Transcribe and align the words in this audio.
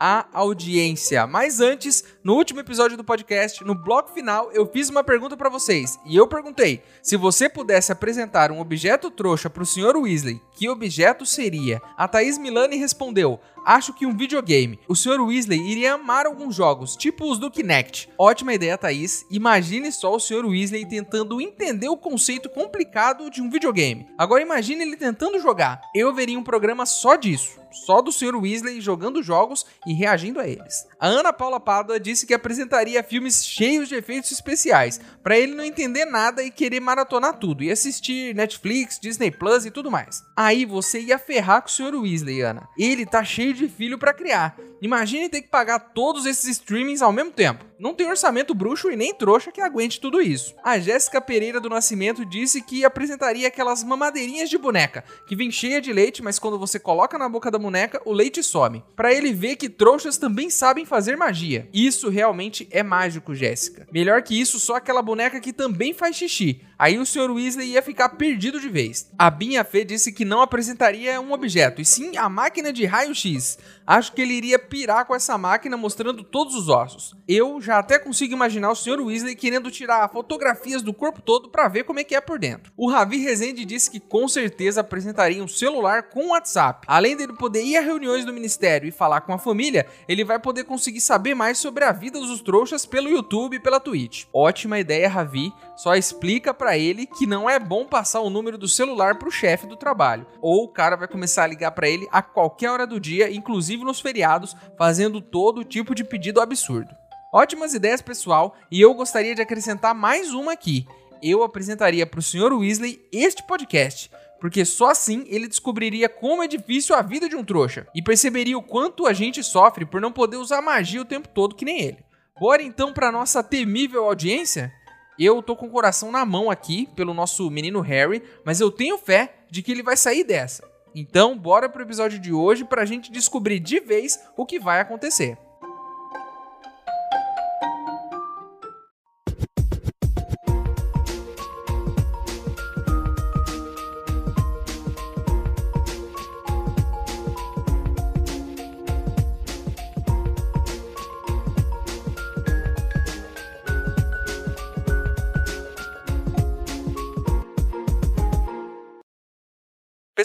a 0.00 0.26
audiência. 0.32 1.26
Mas 1.26 1.60
antes, 1.60 2.02
no 2.24 2.34
último 2.34 2.60
episódio 2.60 2.96
do 2.96 3.04
podcast, 3.04 3.62
no 3.62 3.74
bloco 3.74 4.10
final, 4.12 4.50
eu 4.52 4.66
fiz 4.66 4.88
uma 4.88 5.04
pergunta 5.04 5.36
para 5.36 5.50
vocês. 5.50 5.98
E 6.06 6.16
eu 6.16 6.26
perguntei: 6.26 6.82
se 7.02 7.18
você 7.18 7.50
pudesse 7.50 7.92
apresentar 7.92 8.50
um 8.50 8.60
objeto 8.60 9.10
trouxa 9.10 9.50
para 9.50 9.62
o 9.62 9.66
Sr. 9.66 9.96
Weasley, 9.96 10.40
que 10.56 10.70
objeto 10.70 11.26
seria? 11.26 11.82
A 11.98 12.08
Thaís 12.08 12.38
Milani 12.38 12.76
respondeu: 12.76 13.38
Acho 13.64 13.92
que 13.92 14.06
um 14.06 14.16
videogame. 14.16 14.78
O 14.88 14.94
Sr. 14.94 15.20
Weasley 15.20 15.60
iria 15.60 15.94
amar 15.94 16.26
alguns 16.26 16.54
jogos, 16.54 16.96
tipo 16.96 17.30
os 17.30 17.38
do 17.38 17.50
Kinect. 17.50 18.08
Ótima 18.18 18.54
ideia, 18.54 18.78
Thaís. 18.78 19.24
Imagine 19.30 19.92
só 19.92 20.14
o 20.14 20.20
Sr. 20.20 20.46
Weasley 20.46 20.86
tentando 20.86 21.40
entender 21.40 21.88
o 21.88 21.96
conceito 21.96 22.48
complicado 22.48 23.30
de 23.30 23.40
um 23.40 23.50
videogame. 23.50 24.06
Agora 24.18 24.42
imagine 24.42 24.82
ele 24.82 24.96
tentando 24.96 25.40
jogar. 25.40 25.80
Eu 25.94 26.14
veria 26.14 26.38
um 26.38 26.42
programa 26.42 26.86
só 26.86 27.16
disso 27.16 27.60
só 27.70 28.02
do 28.02 28.12
Sr. 28.12 28.36
Weasley 28.36 28.80
jogando 28.80 29.22
jogos 29.22 29.64
e 29.86 29.92
reagindo 29.92 30.40
a 30.40 30.46
eles. 30.46 30.86
A 30.98 31.06
Ana 31.06 31.32
Paula 31.32 31.60
Pádua 31.60 32.00
disse 32.00 32.26
que 32.26 32.34
apresentaria 32.34 33.02
filmes 33.02 33.44
cheios 33.44 33.88
de 33.88 33.94
efeitos 33.94 34.30
especiais, 34.32 35.00
para 35.22 35.38
ele 35.38 35.54
não 35.54 35.64
entender 35.64 36.04
nada 36.04 36.42
e 36.42 36.50
querer 36.50 36.80
maratonar 36.80 37.38
tudo, 37.38 37.62
e 37.62 37.70
assistir 37.70 38.34
Netflix, 38.34 38.98
Disney 39.00 39.30
Plus 39.30 39.64
e 39.64 39.70
tudo 39.70 39.90
mais. 39.90 40.22
Aí 40.36 40.64
você 40.64 41.00
ia 41.00 41.18
ferrar 41.18 41.62
com 41.62 41.68
o 41.68 41.70
Sr. 41.70 41.94
Weasley, 41.94 42.40
Ana. 42.42 42.68
Ele 42.78 43.06
tá 43.06 43.24
cheio 43.24 43.49
de 43.52 43.68
filho 43.68 43.98
para 43.98 44.14
criar. 44.14 44.56
Imagine 44.82 45.28
ter 45.28 45.42
que 45.42 45.48
pagar 45.48 45.78
todos 45.78 46.24
esses 46.26 46.48
streamings 46.48 47.02
ao 47.02 47.12
mesmo 47.12 47.30
tempo. 47.30 47.64
Não 47.78 47.94
tem 47.94 48.06
orçamento 48.06 48.54
bruxo 48.54 48.90
e 48.90 48.96
nem 48.96 49.14
trouxa 49.14 49.50
que 49.50 49.60
aguente 49.60 50.00
tudo 50.00 50.20
isso. 50.20 50.54
A 50.62 50.78
Jéssica 50.78 51.20
Pereira 51.20 51.60
do 51.60 51.68
Nascimento 51.68 52.24
disse 52.24 52.60
que 52.60 52.84
apresentaria 52.84 53.48
aquelas 53.48 53.82
mamadeirinhas 53.82 54.50
de 54.50 54.58
boneca, 54.58 55.04
que 55.26 55.36
vem 55.36 55.50
cheia 55.50 55.80
de 55.80 55.92
leite, 55.92 56.22
mas 56.22 56.38
quando 56.38 56.58
você 56.58 56.78
coloca 56.78 57.18
na 57.18 57.28
boca 57.28 57.50
da 57.50 57.58
boneca, 57.58 58.00
o 58.04 58.12
leite 58.12 58.42
some. 58.42 58.82
Para 58.94 59.12
ele 59.12 59.32
ver 59.32 59.56
que 59.56 59.68
trouxas 59.68 60.18
também 60.18 60.50
sabem 60.50 60.84
fazer 60.84 61.16
magia. 61.16 61.68
Isso 61.72 62.08
realmente 62.10 62.68
é 62.70 62.82
mágico, 62.82 63.34
Jéssica. 63.34 63.86
Melhor 63.92 64.22
que 64.22 64.38
isso, 64.38 64.60
só 64.60 64.76
aquela 64.76 65.00
boneca 65.00 65.40
que 65.40 65.52
também 65.52 65.94
faz 65.94 66.16
xixi. 66.16 66.60
Aí 66.80 66.98
o 66.98 67.04
Sr. 67.04 67.30
Weasley 67.30 67.72
ia 67.72 67.82
ficar 67.82 68.08
perdido 68.08 68.58
de 68.58 68.70
vez. 68.70 69.10
A 69.18 69.28
Binha 69.28 69.62
Fê 69.62 69.84
disse 69.84 70.10
que 70.10 70.24
não 70.24 70.40
apresentaria 70.40 71.20
um 71.20 71.30
objeto, 71.30 71.82
e 71.82 71.84
sim 71.84 72.16
a 72.16 72.26
máquina 72.26 72.72
de 72.72 72.86
raio-x. 72.86 73.58
Acho 73.86 74.12
que 74.14 74.22
ele 74.22 74.32
iria 74.32 74.58
pirar 74.58 75.04
com 75.04 75.14
essa 75.14 75.36
máquina 75.36 75.76
mostrando 75.76 76.24
todos 76.24 76.54
os 76.54 76.70
ossos. 76.70 77.14
Eu 77.28 77.60
já 77.60 77.78
até 77.78 77.98
consigo 77.98 78.32
imaginar 78.32 78.70
o 78.70 78.74
Sr. 78.74 78.98
Weasley 78.98 79.36
querendo 79.36 79.70
tirar 79.70 80.08
fotografias 80.08 80.80
do 80.80 80.94
corpo 80.94 81.20
todo 81.20 81.50
para 81.50 81.68
ver 81.68 81.84
como 81.84 82.00
é 82.00 82.04
que 82.04 82.14
é 82.14 82.20
por 82.20 82.38
dentro. 82.38 82.72
O 82.78 82.88
Ravi 82.88 83.18
Rezende 83.18 83.66
disse 83.66 83.90
que 83.90 84.00
com 84.00 84.26
certeza 84.26 84.80
apresentaria 84.80 85.44
um 85.44 85.48
celular 85.48 86.04
com 86.04 86.30
WhatsApp. 86.30 86.86
Além 86.88 87.14
dele 87.14 87.34
poder 87.34 87.62
ir 87.62 87.76
a 87.76 87.82
reuniões 87.82 88.24
do 88.24 88.32
ministério 88.32 88.88
e 88.88 88.92
falar 88.92 89.20
com 89.20 89.34
a 89.34 89.38
família, 89.38 89.86
ele 90.08 90.24
vai 90.24 90.38
poder 90.38 90.64
conseguir 90.64 91.02
saber 91.02 91.34
mais 91.34 91.58
sobre 91.58 91.84
a 91.84 91.92
vida 91.92 92.18
dos 92.18 92.40
trouxas 92.40 92.86
pelo 92.86 93.10
YouTube 93.10 93.56
e 93.56 93.60
pela 93.60 93.80
Twitch. 93.80 94.24
Ótima 94.32 94.78
ideia, 94.78 95.10
Ravi. 95.10 95.52
Só 95.76 95.94
explica 95.94 96.54
para 96.54 96.69
ele 96.76 97.06
que 97.06 97.26
não 97.26 97.48
é 97.48 97.58
bom 97.58 97.86
passar 97.86 98.20
o 98.20 98.30
número 98.30 98.58
do 98.58 98.68
celular 98.68 99.18
pro 99.18 99.30
chefe 99.30 99.66
do 99.66 99.76
trabalho. 99.76 100.26
Ou 100.40 100.64
o 100.64 100.68
cara 100.68 100.96
vai 100.96 101.08
começar 101.08 101.44
a 101.44 101.46
ligar 101.46 101.70
para 101.72 101.88
ele 101.88 102.08
a 102.10 102.22
qualquer 102.22 102.70
hora 102.70 102.86
do 102.86 103.00
dia, 103.00 103.30
inclusive 103.30 103.60
inclusive 103.60 103.84
nos 103.84 104.00
feriados, 104.00 104.56
fazendo 104.76 105.20
todo 105.20 105.64
tipo 105.64 105.94
de 105.94 106.04
pedido 106.04 106.40
absurdo. 106.40 106.90
Ótimas 107.32 107.74
ideias, 107.74 108.02
pessoal, 108.02 108.56
e 108.70 108.80
eu 108.80 108.94
gostaria 108.94 109.34
de 109.34 109.42
acrescentar 109.42 109.94
mais 109.94 110.32
uma 110.32 110.52
aqui. 110.52 110.86
Eu 111.22 111.42
apresentaria 111.42 112.06
para 112.06 112.18
o 112.18 112.22
Sr. 112.22 112.52
Weasley 112.52 113.00
este 113.12 113.46
podcast, 113.46 114.10
porque 114.40 114.64
só 114.64 114.90
assim 114.90 115.24
ele 115.28 115.46
descobriria 115.46 116.08
como 116.08 116.42
é 116.42 116.48
difícil 116.48 116.96
a 116.96 117.02
vida 117.02 117.28
de 117.28 117.36
um 117.36 117.44
trouxa 117.44 117.86
e 117.94 118.02
perceberia 118.02 118.56
o 118.56 118.62
quanto 118.62 119.06
a 119.06 119.12
gente 119.12 119.42
sofre 119.42 119.84
por 119.84 120.00
não 120.00 120.10
poder 120.10 120.38
usar 120.38 120.62
magia 120.62 121.02
o 121.02 121.04
tempo 121.04 121.28
todo 121.28 121.54
que 121.54 121.64
nem 121.64 121.80
ele. 121.82 121.98
Bora 122.40 122.62
então 122.62 122.92
para 122.92 123.12
nossa 123.12 123.42
temível 123.42 124.04
audiência? 124.04 124.72
Eu 125.22 125.42
tô 125.42 125.54
com 125.54 125.66
o 125.66 125.70
coração 125.70 126.10
na 126.10 126.24
mão 126.24 126.50
aqui 126.50 126.88
pelo 126.96 127.12
nosso 127.12 127.50
menino 127.50 127.82
Harry, 127.82 128.22
mas 128.42 128.58
eu 128.58 128.70
tenho 128.70 128.96
fé 128.96 129.34
de 129.50 129.62
que 129.62 129.70
ele 129.70 129.82
vai 129.82 129.94
sair 129.94 130.24
dessa. 130.24 130.66
Então, 130.94 131.36
bora 131.36 131.68
pro 131.68 131.82
episódio 131.82 132.18
de 132.18 132.32
hoje 132.32 132.64
pra 132.64 132.86
gente 132.86 133.12
descobrir 133.12 133.60
de 133.60 133.80
vez 133.80 134.18
o 134.34 134.46
que 134.46 134.58
vai 134.58 134.80
acontecer. 134.80 135.36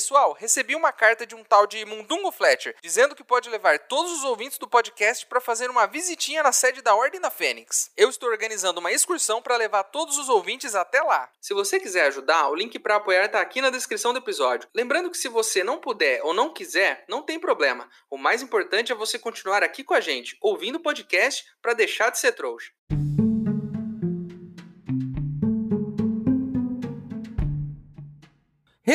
Pessoal, 0.05 0.37
recebi 0.39 0.75
uma 0.75 0.91
carta 0.91 1.25
de 1.25 1.33
um 1.33 1.43
tal 1.43 1.65
de 1.65 1.83
Mundungo 1.83 2.31
Fletcher, 2.31 2.75
dizendo 2.79 3.15
que 3.15 3.23
pode 3.23 3.49
levar 3.49 3.79
todos 3.79 4.11
os 4.11 4.23
ouvintes 4.23 4.59
do 4.59 4.67
podcast 4.67 5.25
para 5.25 5.41
fazer 5.41 5.67
uma 5.67 5.87
visitinha 5.87 6.43
na 6.43 6.51
sede 6.51 6.79
da 6.83 6.93
Ordem 6.93 7.19
da 7.19 7.31
Fênix. 7.31 7.89
Eu 7.97 8.07
estou 8.07 8.29
organizando 8.29 8.79
uma 8.79 8.91
excursão 8.91 9.41
para 9.41 9.57
levar 9.57 9.81
todos 9.85 10.19
os 10.19 10.29
ouvintes 10.29 10.75
até 10.75 11.01
lá. 11.01 11.27
Se 11.41 11.55
você 11.55 11.79
quiser 11.79 12.05
ajudar, 12.05 12.49
o 12.49 12.55
link 12.55 12.77
para 12.77 12.97
apoiar 12.97 13.25
está 13.25 13.41
aqui 13.41 13.61
na 13.61 13.71
descrição 13.71 14.13
do 14.13 14.19
episódio. 14.19 14.69
Lembrando 14.75 15.09
que 15.09 15.17
se 15.17 15.27
você 15.27 15.63
não 15.63 15.79
puder 15.79 16.21
ou 16.23 16.35
não 16.35 16.53
quiser, 16.53 17.03
não 17.09 17.23
tem 17.23 17.39
problema. 17.39 17.89
O 18.07 18.15
mais 18.15 18.43
importante 18.43 18.91
é 18.91 18.95
você 18.95 19.17
continuar 19.17 19.63
aqui 19.63 19.83
com 19.83 19.95
a 19.95 19.99
gente, 19.99 20.37
ouvindo 20.39 20.75
o 20.75 20.83
podcast 20.83 21.43
para 21.63 21.73
deixar 21.73 22.11
de 22.11 22.19
ser 22.19 22.33
trouxa. 22.33 22.71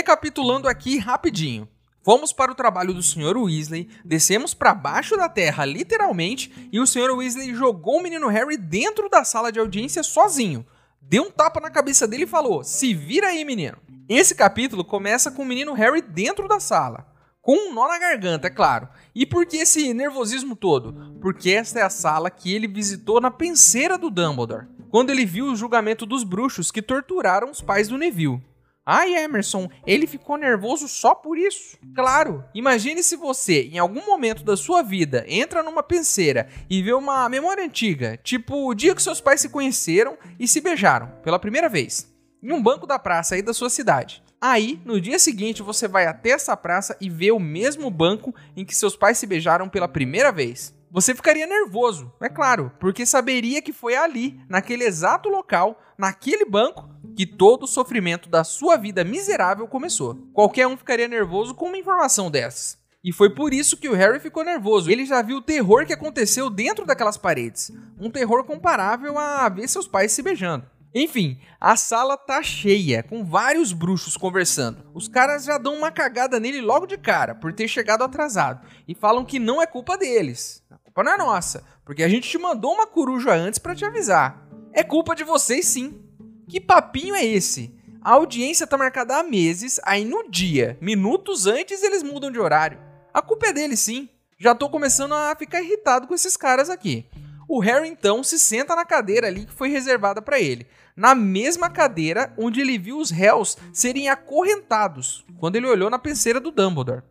Recapitulando 0.01 0.67
aqui 0.67 0.97
rapidinho. 0.97 1.69
Fomos 2.03 2.33
para 2.33 2.51
o 2.51 2.55
trabalho 2.55 2.95
do 2.95 3.03
Sr. 3.03 3.37
Weasley, 3.37 3.87
descemos 4.03 4.55
para 4.55 4.73
baixo 4.73 5.15
da 5.15 5.29
terra, 5.29 5.67
literalmente, 5.67 6.71
e 6.73 6.81
o 6.81 6.87
Sr. 6.87 7.11
Weasley 7.15 7.55
jogou 7.55 7.99
o 7.99 8.03
menino 8.03 8.27
Harry 8.29 8.57
dentro 8.57 9.11
da 9.11 9.25
sala 9.25 9.53
de 9.53 9.61
audiência 9.61 10.03
sozinho. 10.03 10.65
Deu 11.03 11.25
um 11.25 11.31
tapa 11.31 11.61
na 11.61 11.69
cabeça 11.69 12.09
dele 12.09 12.25
e 12.25 12.27
falou: 12.27 12.65
Se 12.65 12.95
vira 12.95 13.27
aí, 13.27 13.45
menino. 13.45 13.77
Esse 14.09 14.35
capítulo 14.35 14.83
começa 14.83 15.31
com 15.31 15.43
o 15.43 15.47
menino 15.47 15.75
Harry 15.75 16.01
dentro 16.01 16.49
da 16.49 16.59
sala, 16.59 17.07
com 17.43 17.69
um 17.69 17.75
nó 17.75 17.87
na 17.87 17.99
garganta, 17.99 18.47
é 18.47 18.51
claro. 18.51 18.89
E 19.15 19.27
por 19.27 19.45
que 19.45 19.59
esse 19.59 19.93
nervosismo 19.93 20.57
todo? 20.57 21.15
Porque 21.21 21.51
esta 21.51 21.79
é 21.79 21.83
a 21.83 21.91
sala 21.91 22.31
que 22.31 22.55
ele 22.55 22.67
visitou 22.67 23.21
na 23.21 23.31
penseira 23.31 23.99
do 23.99 24.09
Dumbledore, 24.09 24.67
quando 24.89 25.11
ele 25.11 25.27
viu 25.27 25.45
o 25.45 25.57
julgamento 25.57 26.07
dos 26.07 26.25
bruxos 26.25 26.71
que 26.71 26.81
torturaram 26.81 27.51
os 27.51 27.61
pais 27.61 27.87
do 27.87 27.99
Neville. 27.99 28.43
Ai, 28.85 29.15
Emerson, 29.15 29.69
ele 29.87 30.07
ficou 30.07 30.39
nervoso 30.39 30.89
só 30.89 31.15
por 31.15 31.37
isso? 31.37 31.77
Claro, 31.95 32.43
imagine 32.55 33.03
se 33.03 33.15
você, 33.15 33.65
em 33.65 33.79
algum 33.79 34.05
momento 34.07 34.43
da 34.43 34.57
sua 34.57 34.83
vida, 34.83 35.25
entra 35.29 35.63
numa 35.63 35.83
penseira 35.83 36.49
e 36.69 36.83
vê 36.83 36.93
uma 36.95 37.29
memória 37.29 37.63
antiga, 37.63 38.19
tipo 38.23 38.67
o 38.67 38.75
dia 38.75 38.95
que 38.95 39.03
seus 39.03 39.21
pais 39.21 39.41
se 39.41 39.51
conheceram 39.51 40.17
e 40.39 40.49
se 40.49 40.61
beijaram 40.61 41.13
pela 41.23 41.39
primeira 41.39 41.69
vez, 41.69 42.11
em 42.43 42.53
um 42.53 42.63
banco 42.63 42.87
da 42.87 42.99
praça 42.99 43.35
aí 43.35 43.43
da 43.43 43.53
sua 43.53 43.69
cidade. 43.69 44.23
Aí, 44.41 44.81
no 44.87 44.99
dia 44.99 45.19
seguinte, 45.19 45.63
você 45.63 45.87
vai 45.87 46.07
até 46.07 46.31
essa 46.31 46.57
praça 46.57 46.97
e 46.99 47.11
vê 47.11 47.31
o 47.31 47.39
mesmo 47.39 47.91
banco 47.91 48.35
em 48.57 48.65
que 48.65 48.75
seus 48.75 48.97
pais 48.97 49.19
se 49.19 49.27
beijaram 49.27 49.69
pela 49.69 49.87
primeira 49.87 50.33
vez. 50.33 50.75
Você 50.91 51.15
ficaria 51.15 51.47
nervoso, 51.47 52.13
é 52.21 52.29
claro, 52.29 52.73
porque 52.81 53.07
saberia 53.07 53.63
que 53.63 53.73
foi 53.73 53.95
ali, 53.95 54.41
naquele 54.49 54.83
exato 54.83 55.29
local, 55.29 55.81
naquele 55.97 56.45
banco, 56.45 56.89
que 57.17 57.27
todo 57.27 57.65
o 57.65 57.69
sofrimento 57.69 58.29
da 58.29 58.45
sua 58.45 58.77
vida 58.77 59.05
miserável 59.05 59.67
começou. 59.67 60.15
Qualquer 60.33 60.67
um 60.67 60.77
ficaria 60.77 61.09
nervoso 61.09 61.55
com 61.55 61.67
uma 61.67 61.79
informação 61.79 62.31
dessas. 62.31 62.79
E 63.03 63.13
foi 63.13 63.31
por 63.31 63.55
isso 63.55 63.77
que 63.77 63.89
o 63.89 63.95
Harry 63.95 64.21
ficou 64.21 64.45
nervoso. 64.45 64.91
Ele 64.91 65.07
já 65.07 65.23
viu 65.23 65.39
o 65.39 65.43
terror 65.43 65.87
que 65.87 65.93
aconteceu 65.93 66.51
dentro 66.51 66.85
daquelas 66.85 67.17
paredes. 67.17 67.73
Um 67.99 68.11
terror 68.11 68.45
comparável 68.45 69.19
a 69.19 69.49
ver 69.49 69.67
seus 69.69 69.89
pais 69.89 70.13
se 70.13 70.23
beijando. 70.23 70.67
Enfim, 70.93 71.39
a 71.61 71.77
sala 71.77 72.17
tá 72.17 72.43
cheia, 72.43 73.03
com 73.03 73.25
vários 73.25 73.73
bruxos 73.73 74.17
conversando. 74.17 74.85
Os 74.93 75.07
caras 75.07 75.45
já 75.45 75.57
dão 75.57 75.75
uma 75.77 75.93
cagada 75.93 76.41
nele 76.41 76.61
logo 76.61 76.85
de 76.85 76.99
cara, 76.99 77.33
por 77.33 77.53
ter 77.53 77.69
chegado 77.69 78.03
atrasado, 78.03 78.67
e 78.89 78.95
falam 78.95 79.25
que 79.25 79.39
não 79.39 79.63
é 79.63 79.67
culpa 79.67 79.97
deles. 79.97 80.65
A 80.69 80.77
culpa 80.79 81.05
não 81.05 81.13
é 81.13 81.17
nossa, 81.17 81.65
porque 81.85 82.03
a 82.03 82.09
gente 82.09 82.29
te 82.29 82.39
mandou 82.39 82.75
uma 82.75 82.89
coruja 82.89 83.33
antes 83.33 83.61
para 83.61 83.75
te 83.75 83.85
avisar. 83.85 84.49
É 84.73 84.83
culpa 84.83 85.15
de 85.15 85.23
vocês 85.23 85.65
sim. 85.67 86.10
Que 86.51 86.61
papinho 86.61 87.15
é 87.15 87.25
esse? 87.25 87.73
A 88.03 88.15
audiência 88.15 88.67
tá 88.67 88.77
marcada 88.77 89.17
há 89.17 89.23
meses, 89.23 89.79
aí 89.85 90.05
no 90.05 90.29
dia, 90.29 90.77
minutos 90.81 91.47
antes, 91.47 91.81
eles 91.81 92.03
mudam 92.03 92.29
de 92.29 92.41
horário. 92.41 92.77
A 93.15 93.23
culpa 93.23 93.47
é 93.47 93.53
dele, 93.53 93.77
sim. 93.77 94.09
Já 94.37 94.53
tô 94.53 94.69
começando 94.69 95.15
a 95.15 95.37
ficar 95.37 95.63
irritado 95.63 96.09
com 96.09 96.15
esses 96.15 96.37
caras 96.37 96.69
aqui. 96.69 97.07
O 97.49 97.61
Harry 97.61 97.89
então 97.89 98.25
se 98.25 98.37
senta 98.37 98.75
na 98.75 98.85
cadeira 98.85 99.29
ali 99.29 99.47
que 99.47 99.53
foi 99.53 99.69
reservada 99.69 100.21
para 100.21 100.41
ele, 100.41 100.67
na 100.97 101.15
mesma 101.15 101.71
cadeira 101.71 102.35
onde 102.37 102.61
ele 102.61 102.77
viu 102.77 102.99
os 102.99 103.13
réus 103.13 103.57
serem 103.73 104.09
acorrentados 104.09 105.25
quando 105.39 105.55
ele 105.55 105.69
olhou 105.69 105.89
na 105.89 106.01
penseira 106.01 106.41
do 106.41 106.51
Dumbledore. 106.51 107.05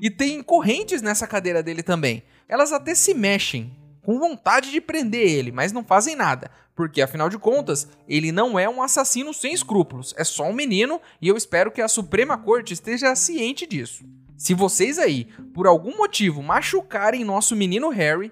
E 0.00 0.08
tem 0.08 0.42
correntes 0.42 1.02
nessa 1.02 1.26
cadeira 1.26 1.62
dele 1.62 1.82
também. 1.82 2.22
Elas 2.48 2.72
até 2.72 2.94
se 2.94 3.12
mexem, 3.12 3.76
com 4.06 4.20
vontade 4.20 4.70
de 4.70 4.80
prender 4.80 5.28
ele, 5.28 5.50
mas 5.50 5.72
não 5.72 5.82
fazem 5.82 6.14
nada, 6.14 6.48
porque 6.76 7.02
afinal 7.02 7.28
de 7.28 7.36
contas, 7.36 7.88
ele 8.06 8.30
não 8.30 8.56
é 8.56 8.68
um 8.68 8.80
assassino 8.80 9.34
sem 9.34 9.52
escrúpulos, 9.52 10.14
é 10.16 10.22
só 10.22 10.44
um 10.44 10.52
menino 10.52 11.00
e 11.20 11.26
eu 11.26 11.36
espero 11.36 11.72
que 11.72 11.82
a 11.82 11.88
Suprema 11.88 12.38
Corte 12.38 12.72
esteja 12.72 13.16
ciente 13.16 13.66
disso. 13.66 14.04
Se 14.36 14.54
vocês 14.54 15.00
aí, 15.00 15.24
por 15.52 15.66
algum 15.66 15.96
motivo, 15.96 16.40
machucarem 16.40 17.24
nosso 17.24 17.56
menino 17.56 17.88
Harry, 17.88 18.30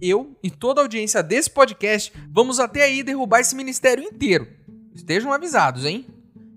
eu 0.00 0.36
e 0.42 0.50
toda 0.50 0.80
a 0.80 0.84
audiência 0.84 1.22
desse 1.22 1.48
podcast 1.48 2.12
vamos 2.28 2.58
até 2.58 2.82
aí 2.82 3.04
derrubar 3.04 3.38
esse 3.38 3.54
ministério 3.54 4.02
inteiro. 4.02 4.48
Estejam 4.92 5.32
avisados, 5.32 5.84
hein? 5.84 6.04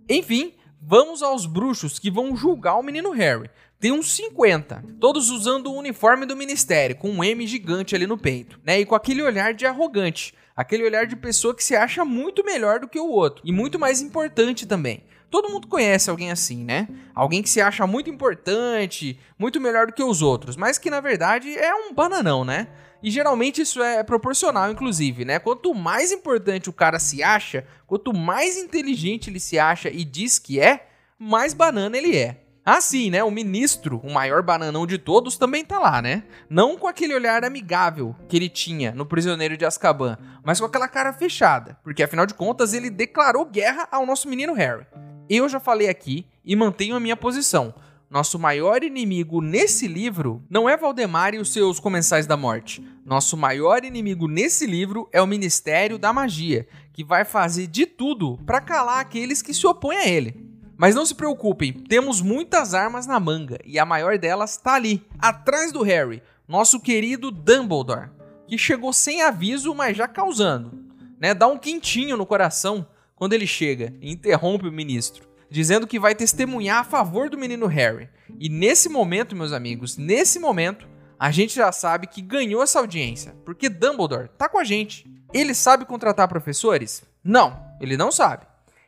Enfim, 0.10 0.56
vamos 0.82 1.22
aos 1.22 1.46
bruxos 1.46 2.00
que 2.00 2.10
vão 2.10 2.36
julgar 2.36 2.80
o 2.80 2.84
menino 2.84 3.12
Harry. 3.12 3.48
Tem 3.80 3.92
uns 3.92 4.16
50, 4.16 4.84
todos 5.00 5.30
usando 5.30 5.68
o 5.68 5.78
uniforme 5.78 6.26
do 6.26 6.36
ministério, 6.36 6.96
com 6.96 7.10
um 7.10 7.24
M 7.24 7.46
gigante 7.46 7.94
ali 7.94 8.08
no 8.08 8.18
peito, 8.18 8.60
né? 8.64 8.80
E 8.80 8.86
com 8.86 8.96
aquele 8.96 9.22
olhar 9.22 9.54
de 9.54 9.66
arrogante, 9.66 10.34
aquele 10.56 10.86
olhar 10.86 11.06
de 11.06 11.16
pessoa 11.16 11.54
que 11.54 11.64
se 11.64 11.76
acha 11.76 12.06
muito 12.06 12.44
melhor 12.44 12.80
do 12.80 12.88
que 12.88 13.00
o 13.00 13.10
outro 13.10 13.44
e 13.46 13.52
muito 13.52 13.78
mais 13.78 14.02
importante 14.02 14.66
também. 14.66 15.04
Todo 15.30 15.50
mundo 15.50 15.68
conhece 15.68 16.10
alguém 16.10 16.32
assim, 16.32 16.64
né? 16.64 16.88
Alguém 17.14 17.44
que 17.44 17.50
se 17.50 17.60
acha 17.60 17.86
muito 17.86 18.10
importante, 18.10 19.20
muito 19.38 19.60
melhor 19.60 19.88
do 19.88 19.94
que 19.94 20.04
os 20.04 20.22
outros, 20.22 20.56
mas 20.56 20.78
que 20.78 20.90
na 20.90 21.02
verdade 21.02 21.54
é 21.54 21.76
um 21.76 21.94
bananão, 21.94 22.46
né? 22.46 22.70
E 23.04 23.12
geralmente 23.12 23.62
isso 23.62 23.84
é 23.84 24.02
proporcional, 24.04 24.72
inclusive, 24.72 25.26
né? 25.26 25.38
Quanto 25.38 25.74
mais 25.74 26.12
importante 26.14 26.70
o 26.70 26.74
cara 26.74 26.98
se 26.98 27.22
acha, 27.22 27.68
quanto 27.86 28.14
mais 28.14 28.58
inteligente 28.58 29.30
ele 29.30 29.40
se 29.40 29.60
acha 29.60 29.90
e 29.90 30.06
diz 30.06 30.40
que 30.40 30.60
é, 30.60 30.88
mais 31.20 31.54
banana 31.54 31.98
ele 31.98 32.18
é. 32.18 32.45
Ah, 32.68 32.82
sim, 32.82 33.12
né? 33.12 33.24
O 33.24 33.30
ministro, 33.30 34.02
o 34.04 34.12
maior 34.12 34.42
bananão 34.42 34.88
de 34.88 34.98
todos, 34.98 35.38
também 35.38 35.64
tá 35.64 35.78
lá, 35.78 36.02
né? 36.02 36.24
Não 36.50 36.76
com 36.76 36.88
aquele 36.88 37.14
olhar 37.14 37.46
amigável 37.46 38.16
que 38.28 38.36
ele 38.36 38.50
tinha 38.50 38.92
no 38.92 39.06
Prisioneiro 39.06 39.56
de 39.56 39.64
Azkaban, 39.64 40.18
mas 40.44 40.60
com 40.60 40.66
aquela 40.66 40.88
cara 40.88 41.14
fechada, 41.14 41.78
porque 41.84 42.02
afinal 42.02 42.26
de 42.26 42.34
contas 42.34 42.74
ele 42.74 42.90
declarou 42.90 43.46
guerra 43.46 43.88
ao 43.92 44.04
nosso 44.04 44.28
menino 44.28 44.54
Harry. 44.54 44.88
Eu 45.30 45.48
já 45.48 45.60
falei 45.60 45.90
aqui 45.90 46.26
e 46.44 46.56
mantenho 46.56 46.96
a 46.96 47.00
minha 47.00 47.16
posição. 47.16 47.72
Nosso 48.10 48.40
maior 48.40 48.84
inimigo 48.84 49.42
nesse 49.42 49.88
livro 49.88 50.44
não 50.50 50.68
é 50.68 50.76
Valdemar 50.76 51.36
e 51.36 51.40
os 51.40 51.54
seus 51.54 51.80
comensais 51.80 52.26
da 52.26 52.36
morte. 52.36 52.84
Nosso 53.06 53.38
maior 53.38 53.84
inimigo 53.84 54.28
nesse 54.28 54.66
livro 54.66 55.08
é 55.12 55.22
o 55.22 55.28
Ministério 55.28 56.00
da 56.00 56.12
Magia, 56.12 56.68
que 56.92 57.04
vai 57.04 57.26
fazer 57.26 57.68
de 57.68 57.86
tudo 57.86 58.40
para 58.44 58.62
calar 58.62 59.02
aqueles 59.02 59.44
que 59.44 59.54
se 59.54 59.68
opõem 59.68 59.98
a 59.98 60.08
ele. 60.08 60.45
Mas 60.78 60.94
não 60.94 61.06
se 61.06 61.16
preocupem, 61.16 61.72
temos 61.72 62.22
muitas 62.22 62.74
armas 62.74 63.08
na 63.08 63.20
manga 63.20 63.60
e 63.66 63.80
a 63.80 63.86
maior 63.86 64.18
delas 64.18 64.52
está 64.52 64.74
ali, 64.74 65.06
atrás 65.20 65.72
do 65.72 65.82
Harry, 65.84 66.22
nosso 66.48 66.80
querido 66.80 67.32
Dumbledore, 67.32 68.10
que 68.48 68.58
chegou 68.58 68.92
sem 68.92 69.22
aviso, 69.22 69.74
mas 69.74 69.96
já 69.96 70.08
causando. 70.08 70.78
Né? 71.20 71.34
Dá 71.34 71.48
um 71.48 71.58
quentinho 71.58 72.18
no 72.18 72.26
coração 72.26 72.86
quando 73.16 73.34
ele 73.34 73.48
chega 73.48 73.94
e 74.02 74.12
interrompe 74.12 74.68
o 74.68 74.72
ministro, 74.72 75.28
dizendo 75.50 75.88
que 75.88 76.00
vai 76.00 76.14
testemunhar 76.14 76.80
a 76.80 76.84
favor 76.84 77.30
do 77.30 77.38
menino 77.38 77.68
Harry. 77.68 78.10
E 78.38 78.50
nesse 78.50 78.90
momento, 78.90 79.36
meus 79.36 79.54
amigos, 79.54 79.98
nesse 79.98 80.40
momento, 80.40 80.88
a 81.18 81.32
gente 81.32 81.56
já 81.56 81.72
sabe 81.72 82.08
que 82.08 82.22
ganhou 82.22 82.62
essa 82.62 82.80
audiência, 82.80 83.34
porque 83.46 83.70
Dumbledore 83.70 84.30
tá 84.38 84.50
com 84.50 84.60
a 84.60 84.64
gente. 84.66 85.10
Ele 85.34 85.54
sabe 85.54 85.86
contratar 85.86 86.28
professores? 86.28 87.04
Não, 87.24 87.60
ele 87.80 87.96
não 87.96 88.12
sabe. 88.12 88.46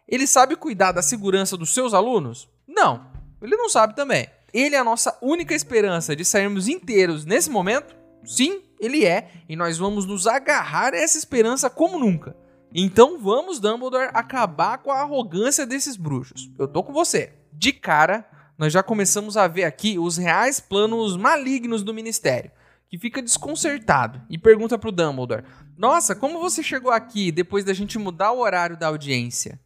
Ele 0.07 0.25
sabe 0.25 0.55
cuidar 0.55 0.93
da 0.93 1.01
segurança 1.01 1.57
dos 1.57 1.73
seus 1.73 1.93
alunos? 1.93 2.47
Não, 2.67 3.05
ele 3.41 3.57
não 3.57 3.69
sabe 3.69 3.95
também. 3.95 4.29
Ele 4.53 4.75
é 4.75 4.79
a 4.79 4.83
nossa 4.83 5.17
única 5.21 5.53
esperança 5.53 6.15
de 6.15 6.23
sairmos 6.23 6.67
inteiros 6.67 7.25
nesse 7.25 7.49
momento? 7.49 7.95
Sim, 8.23 8.61
ele 8.79 9.05
é, 9.05 9.29
e 9.49 9.55
nós 9.55 9.77
vamos 9.77 10.05
nos 10.05 10.25
agarrar 10.25 10.93
a 10.93 10.97
essa 10.97 11.17
esperança 11.17 11.69
como 11.69 11.99
nunca. 11.99 12.35
Então 12.73 13.19
vamos, 13.19 13.59
Dumbledore, 13.59 14.09
acabar 14.13 14.77
com 14.77 14.91
a 14.91 15.01
arrogância 15.01 15.65
desses 15.65 15.97
bruxos. 15.97 16.49
Eu 16.57 16.67
tô 16.67 16.83
com 16.83 16.93
você. 16.93 17.33
De 17.51 17.71
cara, 17.73 18.25
nós 18.57 18.71
já 18.71 18.81
começamos 18.81 19.37
a 19.37 19.47
ver 19.47 19.63
aqui 19.63 19.99
os 19.99 20.17
reais 20.17 20.59
planos 20.59 21.17
malignos 21.17 21.83
do 21.83 21.93
ministério, 21.93 22.51
que 22.89 22.97
fica 22.97 23.21
desconcertado 23.21 24.21
e 24.29 24.37
pergunta 24.37 24.77
pro 24.77 24.91
Dumbledore: 24.91 25.43
"Nossa, 25.77 26.15
como 26.15 26.39
você 26.39 26.63
chegou 26.63 26.91
aqui 26.91 27.31
depois 27.31 27.63
da 27.63 27.73
gente 27.73 27.97
mudar 27.97 28.31
o 28.31 28.39
horário 28.39 28.77
da 28.77 28.87
audiência?" 28.87 29.59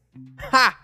Ha! 0.52 0.78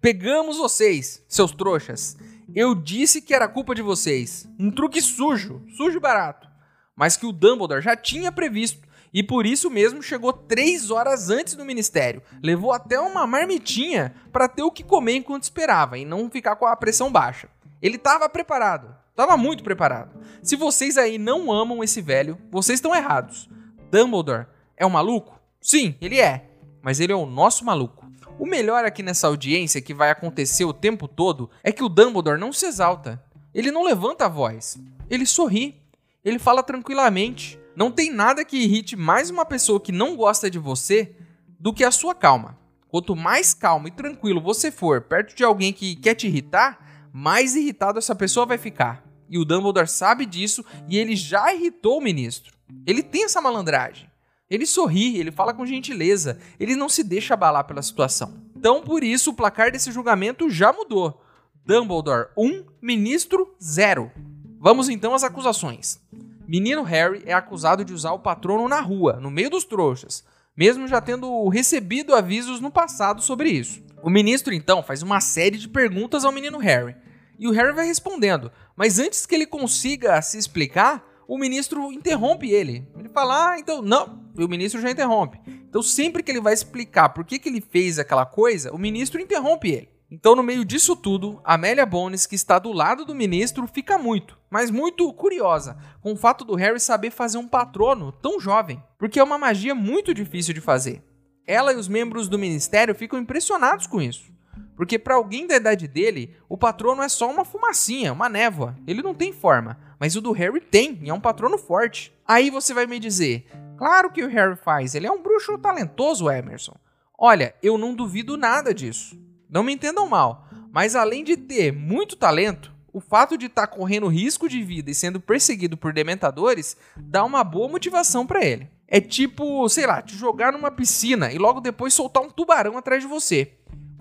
Pegamos 0.00 0.56
vocês, 0.56 1.24
seus 1.28 1.52
trouxas. 1.52 2.16
Eu 2.54 2.74
disse 2.74 3.22
que 3.22 3.32
era 3.32 3.48
culpa 3.48 3.74
de 3.74 3.82
vocês. 3.82 4.48
Um 4.58 4.70
truque 4.70 5.00
sujo, 5.00 5.64
sujo 5.76 5.96
e 5.96 6.00
barato. 6.00 6.48
Mas 6.96 7.16
que 7.16 7.24
o 7.24 7.32
Dumbledore 7.32 7.80
já 7.80 7.96
tinha 7.96 8.32
previsto. 8.32 8.86
E 9.14 9.22
por 9.22 9.46
isso 9.46 9.70
mesmo 9.70 10.02
chegou 10.02 10.32
três 10.32 10.90
horas 10.90 11.30
antes 11.30 11.54
do 11.54 11.64
ministério. 11.64 12.22
Levou 12.42 12.72
até 12.72 12.98
uma 12.98 13.26
marmitinha 13.26 14.14
para 14.32 14.48
ter 14.48 14.62
o 14.62 14.70
que 14.70 14.82
comer 14.82 15.16
enquanto 15.16 15.44
esperava 15.44 15.98
e 15.98 16.04
não 16.04 16.30
ficar 16.30 16.56
com 16.56 16.66
a 16.66 16.76
pressão 16.76 17.12
baixa. 17.12 17.48
Ele 17.80 17.96
estava 17.96 18.28
preparado. 18.28 18.94
Estava 19.10 19.36
muito 19.36 19.62
preparado. 19.62 20.18
Se 20.42 20.56
vocês 20.56 20.96
aí 20.96 21.18
não 21.18 21.52
amam 21.52 21.84
esse 21.84 22.00
velho, 22.00 22.38
vocês 22.50 22.78
estão 22.78 22.94
errados. 22.94 23.48
Dumbledore 23.90 24.46
é 24.76 24.86
um 24.86 24.90
maluco? 24.90 25.38
Sim, 25.60 25.94
ele 26.00 26.18
é. 26.18 26.50
Mas 26.80 26.98
ele 26.98 27.12
é 27.12 27.16
o 27.16 27.26
nosso 27.26 27.64
maluco. 27.64 28.01
O 28.38 28.46
melhor 28.46 28.84
aqui 28.84 29.02
nessa 29.02 29.26
audiência, 29.26 29.80
que 29.80 29.94
vai 29.94 30.10
acontecer 30.10 30.64
o 30.64 30.72
tempo 30.72 31.06
todo, 31.06 31.50
é 31.62 31.70
que 31.70 31.84
o 31.84 31.88
Dumbledore 31.88 32.40
não 32.40 32.52
se 32.52 32.66
exalta. 32.66 33.22
Ele 33.54 33.70
não 33.70 33.84
levanta 33.84 34.24
a 34.24 34.28
voz. 34.28 34.78
Ele 35.08 35.26
sorri. 35.26 35.80
Ele 36.24 36.38
fala 36.38 36.62
tranquilamente. 36.62 37.58
Não 37.76 37.90
tem 37.90 38.10
nada 38.10 38.44
que 38.44 38.56
irrite 38.56 38.96
mais 38.96 39.30
uma 39.30 39.44
pessoa 39.44 39.80
que 39.80 39.92
não 39.92 40.16
gosta 40.16 40.50
de 40.50 40.58
você 40.58 41.14
do 41.58 41.72
que 41.72 41.84
a 41.84 41.90
sua 41.90 42.14
calma. 42.14 42.58
Quanto 42.88 43.16
mais 43.16 43.54
calmo 43.54 43.88
e 43.88 43.90
tranquilo 43.90 44.40
você 44.40 44.70
for 44.70 45.00
perto 45.02 45.34
de 45.34 45.44
alguém 45.44 45.72
que 45.72 45.96
quer 45.96 46.14
te 46.14 46.26
irritar, 46.26 47.08
mais 47.12 47.54
irritado 47.54 47.98
essa 47.98 48.14
pessoa 48.14 48.44
vai 48.44 48.58
ficar. 48.58 49.04
E 49.28 49.38
o 49.38 49.44
Dumbledore 49.44 49.88
sabe 49.88 50.26
disso 50.26 50.64
e 50.88 50.98
ele 50.98 51.16
já 51.16 51.54
irritou 51.54 51.98
o 51.98 52.02
ministro. 52.02 52.52
Ele 52.86 53.02
tem 53.02 53.24
essa 53.24 53.40
malandragem. 53.40 54.11
Ele 54.52 54.66
sorri, 54.66 55.16
ele 55.16 55.32
fala 55.32 55.54
com 55.54 55.64
gentileza, 55.64 56.38
ele 56.60 56.76
não 56.76 56.86
se 56.86 57.02
deixa 57.02 57.32
abalar 57.32 57.64
pela 57.64 57.80
situação. 57.80 58.34
Então, 58.54 58.82
por 58.82 59.02
isso, 59.02 59.30
o 59.30 59.34
placar 59.34 59.72
desse 59.72 59.90
julgamento 59.90 60.50
já 60.50 60.70
mudou. 60.70 61.24
Dumbledore 61.64 62.28
1, 62.36 62.46
um, 62.46 62.66
ministro 62.82 63.56
0. 63.58 64.12
Vamos 64.60 64.90
então 64.90 65.14
às 65.14 65.24
acusações. 65.24 65.98
Menino 66.46 66.82
Harry 66.82 67.22
é 67.24 67.32
acusado 67.32 67.82
de 67.82 67.94
usar 67.94 68.12
o 68.12 68.18
patrono 68.18 68.68
na 68.68 68.78
rua, 68.78 69.14
no 69.14 69.30
meio 69.30 69.48
dos 69.48 69.64
trouxas, 69.64 70.22
mesmo 70.54 70.86
já 70.86 71.00
tendo 71.00 71.48
recebido 71.48 72.14
avisos 72.14 72.60
no 72.60 72.70
passado 72.70 73.22
sobre 73.22 73.48
isso. 73.48 73.82
O 74.02 74.10
ministro 74.10 74.52
então 74.52 74.82
faz 74.82 75.02
uma 75.02 75.22
série 75.22 75.56
de 75.56 75.66
perguntas 75.66 76.26
ao 76.26 76.32
menino 76.32 76.58
Harry, 76.58 76.94
e 77.38 77.48
o 77.48 77.52
Harry 77.52 77.72
vai 77.72 77.86
respondendo, 77.86 78.52
mas 78.76 78.98
antes 78.98 79.24
que 79.24 79.34
ele 79.34 79.46
consiga 79.46 80.20
se 80.20 80.36
explicar, 80.36 81.02
o 81.32 81.38
ministro 81.38 81.90
interrompe 81.90 82.50
ele. 82.50 82.86
Ele 82.94 83.08
fala, 83.08 83.52
ah, 83.52 83.58
então, 83.58 83.80
não. 83.80 84.20
E 84.36 84.44
o 84.44 84.48
ministro 84.48 84.82
já 84.82 84.90
interrompe. 84.90 85.40
Então, 85.46 85.80
sempre 85.80 86.22
que 86.22 86.30
ele 86.30 86.42
vai 86.42 86.52
explicar 86.52 87.08
por 87.08 87.24
que, 87.24 87.38
que 87.38 87.48
ele 87.48 87.62
fez 87.62 87.98
aquela 87.98 88.26
coisa, 88.26 88.70
o 88.70 88.76
ministro 88.76 89.18
interrompe 89.18 89.70
ele. 89.70 89.88
Então, 90.10 90.36
no 90.36 90.42
meio 90.42 90.62
disso 90.62 90.94
tudo, 90.94 91.40
Amélia 91.42 91.86
Bones, 91.86 92.26
que 92.26 92.34
está 92.34 92.58
do 92.58 92.70
lado 92.70 93.06
do 93.06 93.14
ministro, 93.14 93.66
fica 93.66 93.96
muito, 93.96 94.38
mas 94.50 94.70
muito 94.70 95.10
curiosa 95.14 95.78
com 96.02 96.12
o 96.12 96.16
fato 96.16 96.44
do 96.44 96.54
Harry 96.54 96.78
saber 96.78 97.10
fazer 97.10 97.38
um 97.38 97.48
patrono 97.48 98.12
tão 98.12 98.38
jovem, 98.38 98.82
porque 98.98 99.18
é 99.18 99.24
uma 99.24 99.38
magia 99.38 99.74
muito 99.74 100.12
difícil 100.12 100.52
de 100.52 100.60
fazer. 100.60 101.02
Ela 101.46 101.72
e 101.72 101.76
os 101.76 101.88
membros 101.88 102.28
do 102.28 102.38
ministério 102.38 102.94
ficam 102.94 103.18
impressionados 103.18 103.86
com 103.86 104.02
isso. 104.02 104.30
Porque 104.76 104.98
para 104.98 105.14
alguém 105.14 105.46
da 105.46 105.56
idade 105.56 105.86
dele, 105.86 106.34
o 106.48 106.56
patrono 106.56 107.02
é 107.02 107.08
só 107.08 107.30
uma 107.30 107.44
fumacinha, 107.44 108.12
uma 108.12 108.28
névoa. 108.28 108.76
Ele 108.86 109.02
não 109.02 109.14
tem 109.14 109.32
forma. 109.32 109.78
Mas 109.98 110.16
o 110.16 110.20
do 110.20 110.32
Harry 110.32 110.60
tem, 110.60 110.98
e 111.02 111.10
é 111.10 111.14
um 111.14 111.20
patrono 111.20 111.58
forte. 111.58 112.12
Aí 112.26 112.50
você 112.50 112.74
vai 112.74 112.86
me 112.86 112.98
dizer: 112.98 113.46
claro 113.76 114.10
que 114.10 114.22
o 114.22 114.28
Harry 114.28 114.56
faz, 114.56 114.94
ele 114.94 115.06
é 115.06 115.12
um 115.12 115.22
bruxo 115.22 115.56
talentoso, 115.58 116.30
Emerson. 116.30 116.74
Olha, 117.16 117.54
eu 117.62 117.78
não 117.78 117.94
duvido 117.94 118.36
nada 118.36 118.74
disso. 118.74 119.16
Não 119.48 119.62
me 119.62 119.72
entendam 119.72 120.08
mal, 120.08 120.48
mas 120.72 120.96
além 120.96 121.22
de 121.22 121.36
ter 121.36 121.72
muito 121.72 122.16
talento, 122.16 122.72
o 122.92 123.00
fato 123.00 123.38
de 123.38 123.46
estar 123.46 123.66
tá 123.66 123.76
correndo 123.76 124.08
risco 124.08 124.48
de 124.48 124.62
vida 124.62 124.90
e 124.90 124.94
sendo 124.94 125.20
perseguido 125.20 125.76
por 125.76 125.92
dementadores 125.92 126.76
dá 126.96 127.24
uma 127.24 127.44
boa 127.44 127.68
motivação 127.68 128.26
para 128.26 128.44
ele. 128.44 128.68
É 128.88 129.00
tipo, 129.00 129.66
sei 129.68 129.86
lá, 129.86 130.02
te 130.02 130.14
jogar 130.16 130.52
numa 130.52 130.70
piscina 130.70 131.32
e 131.32 131.38
logo 131.38 131.60
depois 131.60 131.94
soltar 131.94 132.22
um 132.22 132.28
tubarão 132.28 132.76
atrás 132.76 133.02
de 133.02 133.08
você. 133.08 133.52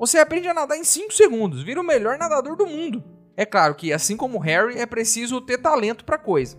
Você 0.01 0.17
aprende 0.17 0.47
a 0.47 0.53
nadar 0.55 0.75
em 0.79 0.83
5 0.83 1.13
segundos, 1.13 1.61
vira 1.61 1.79
o 1.79 1.83
melhor 1.83 2.17
nadador 2.17 2.55
do 2.55 2.65
mundo. 2.65 3.03
É 3.37 3.45
claro 3.45 3.75
que, 3.75 3.93
assim 3.93 4.17
como 4.17 4.39
Harry, 4.39 4.79
é 4.79 4.85
preciso 4.87 5.39
ter 5.39 5.59
talento 5.59 6.03
para 6.03 6.17
coisa. 6.17 6.57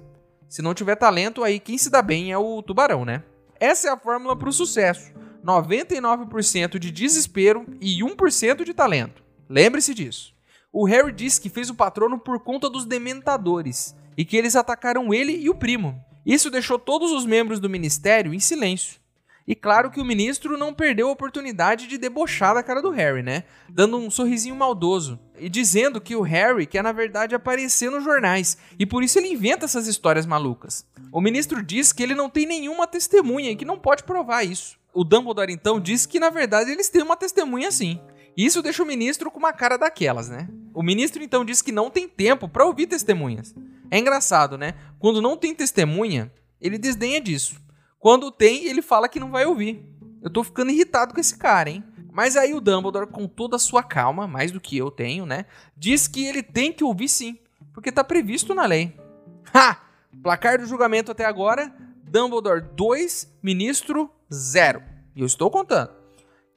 Se 0.48 0.62
não 0.62 0.72
tiver 0.72 0.94
talento, 0.94 1.42
aí 1.42 1.58
quem 1.58 1.76
se 1.76 1.90
dá 1.90 2.00
bem 2.00 2.30
é 2.30 2.38
o 2.38 2.62
tubarão, 2.62 3.04
né? 3.04 3.24
Essa 3.58 3.88
é 3.88 3.90
a 3.90 3.96
fórmula 3.96 4.38
para 4.38 4.48
o 4.48 4.52
sucesso: 4.52 5.12
99% 5.44 6.78
de 6.78 6.92
desespero 6.92 7.66
e 7.80 7.98
1% 7.98 8.62
de 8.62 8.72
talento. 8.72 9.24
Lembre-se 9.48 9.92
disso. 9.92 10.32
O 10.72 10.84
Harry 10.84 11.10
disse 11.10 11.40
que 11.40 11.50
fez 11.50 11.68
o 11.68 11.74
patrono 11.74 12.20
por 12.20 12.38
conta 12.44 12.70
dos 12.70 12.84
dementadores 12.84 13.96
e 14.16 14.24
que 14.24 14.36
eles 14.36 14.54
atacaram 14.54 15.12
ele 15.12 15.36
e 15.36 15.50
o 15.50 15.54
primo. 15.56 16.00
Isso 16.24 16.48
deixou 16.48 16.78
todos 16.78 17.10
os 17.10 17.26
membros 17.26 17.58
do 17.58 17.68
ministério 17.68 18.32
em 18.32 18.38
silêncio. 18.38 19.01
E 19.46 19.54
claro 19.54 19.90
que 19.90 20.00
o 20.00 20.04
ministro 20.04 20.56
não 20.56 20.72
perdeu 20.72 21.08
a 21.08 21.12
oportunidade 21.12 21.86
de 21.86 21.98
debochar 21.98 22.54
da 22.54 22.62
cara 22.62 22.80
do 22.80 22.90
Harry, 22.90 23.22
né? 23.22 23.44
Dando 23.68 23.96
um 23.96 24.10
sorrisinho 24.10 24.54
maldoso 24.54 25.18
e 25.38 25.48
dizendo 25.48 26.00
que 26.00 26.14
o 26.14 26.22
Harry 26.22 26.66
quer 26.66 26.82
na 26.82 26.92
verdade 26.92 27.34
aparecer 27.34 27.90
nos 27.90 28.04
jornais 28.04 28.56
e 28.78 28.86
por 28.86 29.02
isso 29.02 29.18
ele 29.18 29.28
inventa 29.28 29.64
essas 29.64 29.86
histórias 29.86 30.26
malucas. 30.26 30.86
O 31.10 31.20
ministro 31.20 31.62
diz 31.62 31.92
que 31.92 32.02
ele 32.02 32.14
não 32.14 32.30
tem 32.30 32.46
nenhuma 32.46 32.86
testemunha 32.86 33.50
e 33.50 33.56
que 33.56 33.64
não 33.64 33.78
pode 33.78 34.04
provar 34.04 34.44
isso. 34.44 34.78
O 34.94 35.04
Dumbledore 35.04 35.52
então 35.52 35.80
diz 35.80 36.06
que 36.06 36.20
na 36.20 36.30
verdade 36.30 36.70
eles 36.70 36.88
têm 36.88 37.02
uma 37.02 37.16
testemunha 37.16 37.72
sim. 37.72 38.00
Isso 38.36 38.62
deixa 38.62 38.82
o 38.82 38.86
ministro 38.86 39.30
com 39.30 39.38
uma 39.38 39.52
cara 39.52 39.76
daquelas, 39.76 40.28
né? 40.28 40.48
O 40.72 40.82
ministro 40.82 41.22
então 41.22 41.44
diz 41.44 41.60
que 41.60 41.72
não 41.72 41.90
tem 41.90 42.08
tempo 42.08 42.48
para 42.48 42.64
ouvir 42.64 42.86
testemunhas. 42.86 43.54
É 43.90 43.98
engraçado, 43.98 44.56
né? 44.56 44.74
Quando 44.98 45.20
não 45.20 45.36
tem 45.36 45.54
testemunha, 45.54 46.32
ele 46.60 46.78
desdenha 46.78 47.20
disso. 47.20 47.60
Quando 48.02 48.32
tem, 48.32 48.64
ele 48.64 48.82
fala 48.82 49.08
que 49.08 49.20
não 49.20 49.30
vai 49.30 49.46
ouvir. 49.46 49.80
Eu 50.20 50.28
tô 50.28 50.42
ficando 50.42 50.72
irritado 50.72 51.14
com 51.14 51.20
esse 51.20 51.38
cara, 51.38 51.70
hein? 51.70 51.84
Mas 52.12 52.36
aí 52.36 52.52
o 52.52 52.60
Dumbledore, 52.60 53.06
com 53.06 53.28
toda 53.28 53.54
a 53.54 53.60
sua 53.60 53.80
calma, 53.80 54.26
mais 54.26 54.50
do 54.50 54.60
que 54.60 54.76
eu 54.76 54.90
tenho, 54.90 55.24
né? 55.24 55.46
Diz 55.76 56.08
que 56.08 56.26
ele 56.26 56.42
tem 56.42 56.72
que 56.72 56.82
ouvir 56.82 57.08
sim, 57.08 57.38
porque 57.72 57.92
tá 57.92 58.02
previsto 58.02 58.56
na 58.56 58.66
lei. 58.66 58.98
Ha! 59.54 59.76
Placar 60.20 60.58
do 60.58 60.66
julgamento 60.66 61.12
até 61.12 61.24
agora: 61.24 61.72
Dumbledore 62.02 62.62
2, 62.74 63.38
ministro 63.40 64.10
0. 64.32 64.82
E 65.14 65.20
eu 65.20 65.26
estou 65.26 65.48
contando. 65.48 65.92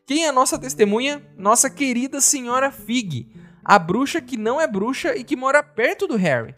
Quem 0.08 0.26
é 0.26 0.32
nossa 0.32 0.58
testemunha? 0.58 1.22
Nossa 1.38 1.70
querida 1.70 2.22
senhora 2.22 2.72
Fig, 2.72 3.32
a 3.64 3.78
bruxa 3.78 4.20
que 4.20 4.36
não 4.36 4.60
é 4.60 4.66
bruxa 4.66 5.16
e 5.16 5.24
que 5.24 5.36
mora 5.36 5.62
perto 5.62 6.08
do 6.08 6.16
Harry. 6.16 6.56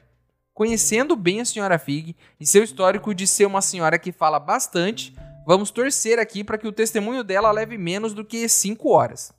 Conhecendo 0.58 1.16
bem 1.16 1.40
a 1.40 1.46
senhora 1.46 1.78
Fig 1.78 2.16
e 2.40 2.48
seu 2.48 2.64
histórico 2.64 3.14
de 3.14 3.28
ser 3.28 3.46
uma 3.46 3.62
senhora 3.62 4.00
que 4.00 4.12
fala 4.12 4.40
bastante, 4.40 5.16
vamos 5.46 5.70
torcer 5.70 6.18
aqui 6.18 6.44
para 6.44 6.58
que 6.58 6.68
o 6.68 6.72
testemunho 6.72 7.24
dela 7.24 7.52
leve 7.52 7.78
menos 7.78 8.12
do 8.12 8.26
que 8.26 8.50
5 8.50 8.90
horas. 8.90 9.32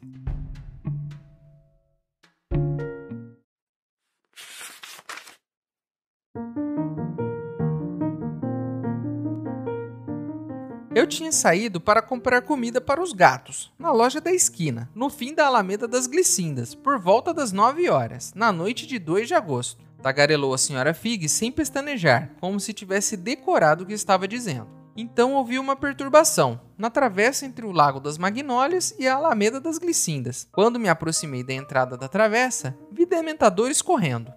Eu 10.94 11.04
tinha 11.04 11.32
saído 11.32 11.80
para 11.80 12.00
comprar 12.00 12.42
comida 12.42 12.80
para 12.80 13.02
os 13.02 13.12
gatos, 13.12 13.72
na 13.76 13.90
loja 13.90 14.20
da 14.20 14.32
esquina, 14.32 14.88
no 14.94 15.10
fim 15.10 15.34
da 15.34 15.48
Alameda 15.48 15.88
das 15.88 16.06
Glicindas, 16.06 16.76
por 16.76 16.96
volta 17.00 17.34
das 17.34 17.50
9 17.50 17.90
horas, 17.90 18.32
na 18.37 18.52
noite 18.52 18.87
de 18.87 19.00
2 19.00 19.26
de 19.26 19.34
agosto. 19.34 19.88
Tagarelou 20.02 20.55
a 20.55 20.59
senhora 20.59 20.95
Fig 20.95 21.28
sem 21.28 21.50
pestanejar, 21.50 22.31
como 22.40 22.61
se 22.61 22.73
tivesse 22.73 23.17
decorado 23.17 23.85
o 23.85 23.87
que 23.87 23.93
estava 23.93 24.28
dizendo. 24.28 24.69
Então 25.00 25.35
ouvi 25.35 25.61
uma 25.61 25.76
perturbação, 25.76 26.61
na 26.76 26.90
travessa 26.90 27.47
entre 27.47 27.64
o 27.64 27.71
Lago 27.71 28.00
das 28.00 28.19
Magnólias 28.19 28.93
e 28.99 29.07
a 29.07 29.14
Alameda 29.14 29.61
das 29.61 29.78
Glicindas. 29.78 30.49
Quando 30.50 30.78
me 30.78 30.88
aproximei 30.88 31.45
da 31.45 31.52
entrada 31.52 31.97
da 31.97 32.09
travessa, 32.09 32.76
vi 32.90 33.07
dementadores 33.07 33.81
correndo. 33.81 34.33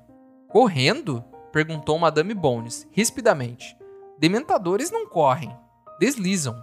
Correndo? 0.48 1.24
perguntou 1.52 1.98
Madame 1.98 2.36
Bones, 2.36 2.88
rispidamente. 2.92 3.76
Dementadores 4.20 4.92
não 4.92 5.08
correm, 5.08 5.52
deslizam. 6.00 6.56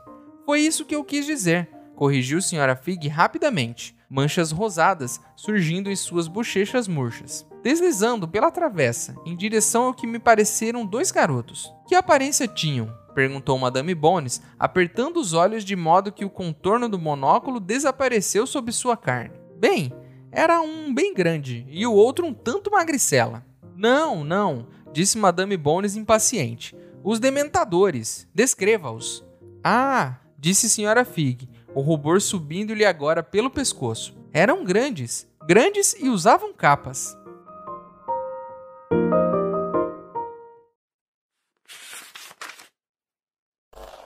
Foi 0.46 0.60
isso 0.60 0.84
que 0.84 0.94
eu 0.94 1.02
quis 1.02 1.26
dizer, 1.26 1.68
corrigiu 1.96 2.38
Sra. 2.38 2.76
Fig 2.76 3.08
rapidamente, 3.08 3.97
manchas 4.08 4.50
rosadas 4.52 5.20
surgindo 5.36 5.90
em 5.90 5.96
suas 5.96 6.28
bochechas 6.28 6.88
murchas 6.88 7.48
deslizando 7.62 8.26
pela 8.28 8.50
travessa 8.50 9.14
em 9.26 9.36
direção 9.36 9.84
ao 9.84 9.94
que 9.94 10.06
me 10.06 10.18
pareceram 10.18 10.86
dois 10.86 11.10
garotos. 11.10 11.72
Que 11.86 11.94
aparência 11.94 12.46
tinham? 12.46 12.92
perguntou 13.14 13.58
Madame 13.58 13.94
Bones, 13.96 14.40
apertando 14.58 15.16
os 15.16 15.32
olhos 15.32 15.64
de 15.64 15.74
modo 15.74 16.12
que 16.12 16.24
o 16.24 16.30
contorno 16.30 16.88
do 16.88 16.98
monóculo 16.98 17.58
desapareceu 17.58 18.46
sob 18.46 18.70
sua 18.70 18.96
carne. 18.96 19.34
Bem, 19.58 19.92
era 20.30 20.60
um 20.60 20.94
bem 20.94 21.12
grande 21.12 21.66
e 21.68 21.84
o 21.84 21.92
outro 21.92 22.26
um 22.26 22.32
tanto 22.32 22.70
magricela. 22.70 23.44
Não, 23.76 24.22
não, 24.22 24.68
disse 24.92 25.18
Madame 25.18 25.56
Bones 25.56 25.96
impaciente. 25.96 26.76
Os 27.02 27.18
dementadores, 27.18 28.28
descreva-os. 28.32 29.24
Ah, 29.64 30.16
disse 30.38 30.68
Senhora 30.68 31.04
Fig, 31.04 31.48
o 31.78 31.80
rubor 31.80 32.20
subindo-lhe 32.20 32.84
agora 32.84 33.22
pelo 33.22 33.48
pescoço. 33.48 34.12
Eram 34.32 34.64
grandes, 34.64 35.28
grandes 35.46 35.92
e 35.92 36.08
usavam 36.08 36.52
capas. 36.52 37.16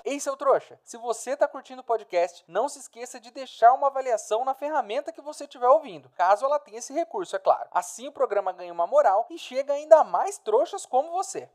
Ei, 0.04 0.20
seu 0.20 0.36
trouxa, 0.36 0.78
se 0.84 0.98
você 0.98 1.30
está 1.30 1.48
curtindo 1.48 1.80
o 1.80 1.84
podcast, 1.84 2.44
não 2.46 2.68
se 2.68 2.78
esqueça 2.78 3.18
de 3.18 3.30
deixar 3.30 3.72
uma 3.72 3.86
avaliação 3.86 4.44
na 4.44 4.52
ferramenta 4.52 5.10
que 5.10 5.22
você 5.22 5.44
estiver 5.44 5.68
ouvindo, 5.68 6.10
caso 6.10 6.44
ela 6.44 6.58
tenha 6.58 6.78
esse 6.78 6.92
recurso, 6.92 7.34
é 7.34 7.38
claro. 7.38 7.70
Assim 7.72 8.06
o 8.06 8.12
programa 8.12 8.52
ganha 8.52 8.70
uma 8.70 8.86
moral 8.86 9.26
e 9.30 9.38
chega 9.38 9.72
ainda 9.72 10.00
a 10.00 10.04
mais 10.04 10.36
trouxas 10.36 10.84
como 10.84 11.10
você. 11.10 11.48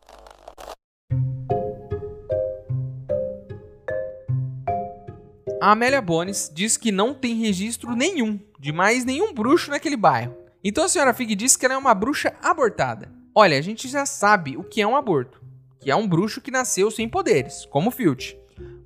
A 5.62 5.72
Amélia 5.72 6.02
Bones 6.02 6.52
diz 6.54 6.78
que 6.78 6.92
não 6.92 7.14
tem 7.14 7.36
registro 7.36 7.96
nenhum 7.96 8.40
de 8.60 8.72
mais 8.72 9.04
nenhum 9.04 9.34
bruxo 9.34 9.72
naquele 9.72 9.98
bairro. 9.98 10.36
Então 10.64 10.84
a 10.84 10.90
senhora 10.90 11.14
Fig 11.14 11.36
diz 11.36 11.56
que 11.56 11.66
ela 11.66 11.76
é 11.76 11.78
uma 11.78 11.94
bruxa 11.94 12.36
abortada. 12.42 13.12
Olha, 13.34 13.58
a 13.58 13.62
gente 13.62 13.88
já 13.88 14.06
sabe 14.06 14.58
o 14.58 14.64
que 14.64 14.82
é 14.82 14.88
um 14.88 14.96
aborto, 14.96 15.42
que 15.80 15.92
é 15.92 15.96
um 15.96 16.08
bruxo 16.08 16.42
que 16.42 16.52
nasceu 16.52 16.90
sem 16.92 17.08
poderes, 17.08 17.66
como 17.68 17.92
Filch 17.92 18.38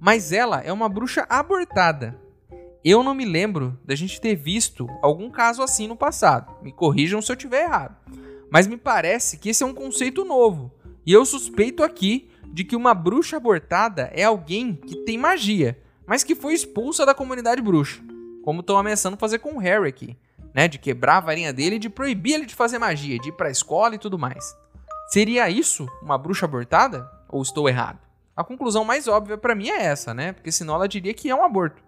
mas 0.02 0.32
ela 0.32 0.62
é 0.62 0.74
uma 0.74 0.90
bruxa 0.90 1.28
abortada. 1.30 2.20
Eu 2.84 3.04
não 3.04 3.14
me 3.14 3.24
lembro 3.24 3.80
da 3.86 3.94
gente 3.94 4.20
ter 4.20 4.36
visto 4.36 4.88
algum 5.00 5.30
caso 5.30 5.62
assim 5.62 5.88
no 5.88 5.96
passado. 5.96 6.52
Me 6.64 6.72
corrijam 6.72 7.22
se 7.22 7.32
eu 7.32 7.36
estiver 7.36 7.66
errado. 7.66 7.96
Mas 8.50 8.66
me 8.66 8.78
parece 8.78 9.38
que 9.38 9.50
esse 9.50 9.62
é 9.62 9.66
um 9.66 9.76
conceito 9.76 10.26
novo. 10.26 10.74
E 11.06 11.14
eu 11.14 11.24
suspeito 11.24 11.84
aqui 11.84 12.32
de 12.52 12.64
que 12.64 12.76
uma 12.76 12.96
bruxa 12.96 13.38
abortada 13.38 14.12
é 14.12 14.24
alguém 14.24 14.74
que 14.74 14.96
tem 15.06 15.20
magia, 15.20 15.80
mas 16.12 16.26
que 16.26 16.36
foi 16.36 16.54
expulsa 16.54 17.06
da 17.06 17.16
comunidade 17.16 17.62
bruxa. 17.62 18.02
Como 18.44 18.60
estão 18.60 18.78
ameaçando 18.78 19.16
fazer 19.16 19.40
com 19.40 19.54
o 19.54 19.60
Harry 19.60 19.88
aqui, 19.88 20.18
né? 20.54 20.68
De 20.68 20.78
quebrar 20.78 21.16
a 21.16 21.22
varinha 21.22 21.54
dele 21.54 21.80
de 21.80 21.90
proibir 21.90 22.34
ele 22.34 22.46
de 22.46 22.54
fazer 22.54 22.80
magia, 22.80 23.18
de 23.18 23.30
ir 23.30 23.32
pra 23.32 23.50
escola 23.50 23.96
e 23.96 23.98
tudo 23.98 24.20
mais. 24.20 24.54
Seria 25.08 25.50
isso 25.50 25.88
uma 26.04 26.18
bruxa 26.18 26.46
abortada? 26.46 27.10
Ou 27.30 27.42
estou 27.42 27.70
errado? 27.70 27.98
A 28.36 28.44
conclusão 28.44 28.84
mais 28.84 29.08
óbvia 29.08 29.38
para 29.38 29.56
mim 29.56 29.70
é 29.70 29.86
essa, 29.86 30.14
né? 30.14 30.34
Porque 30.34 30.52
senão 30.52 30.76
ela 30.76 30.86
diria 30.86 31.14
que 31.14 31.30
é 31.30 31.34
um 31.34 31.46
aborto. 31.46 31.82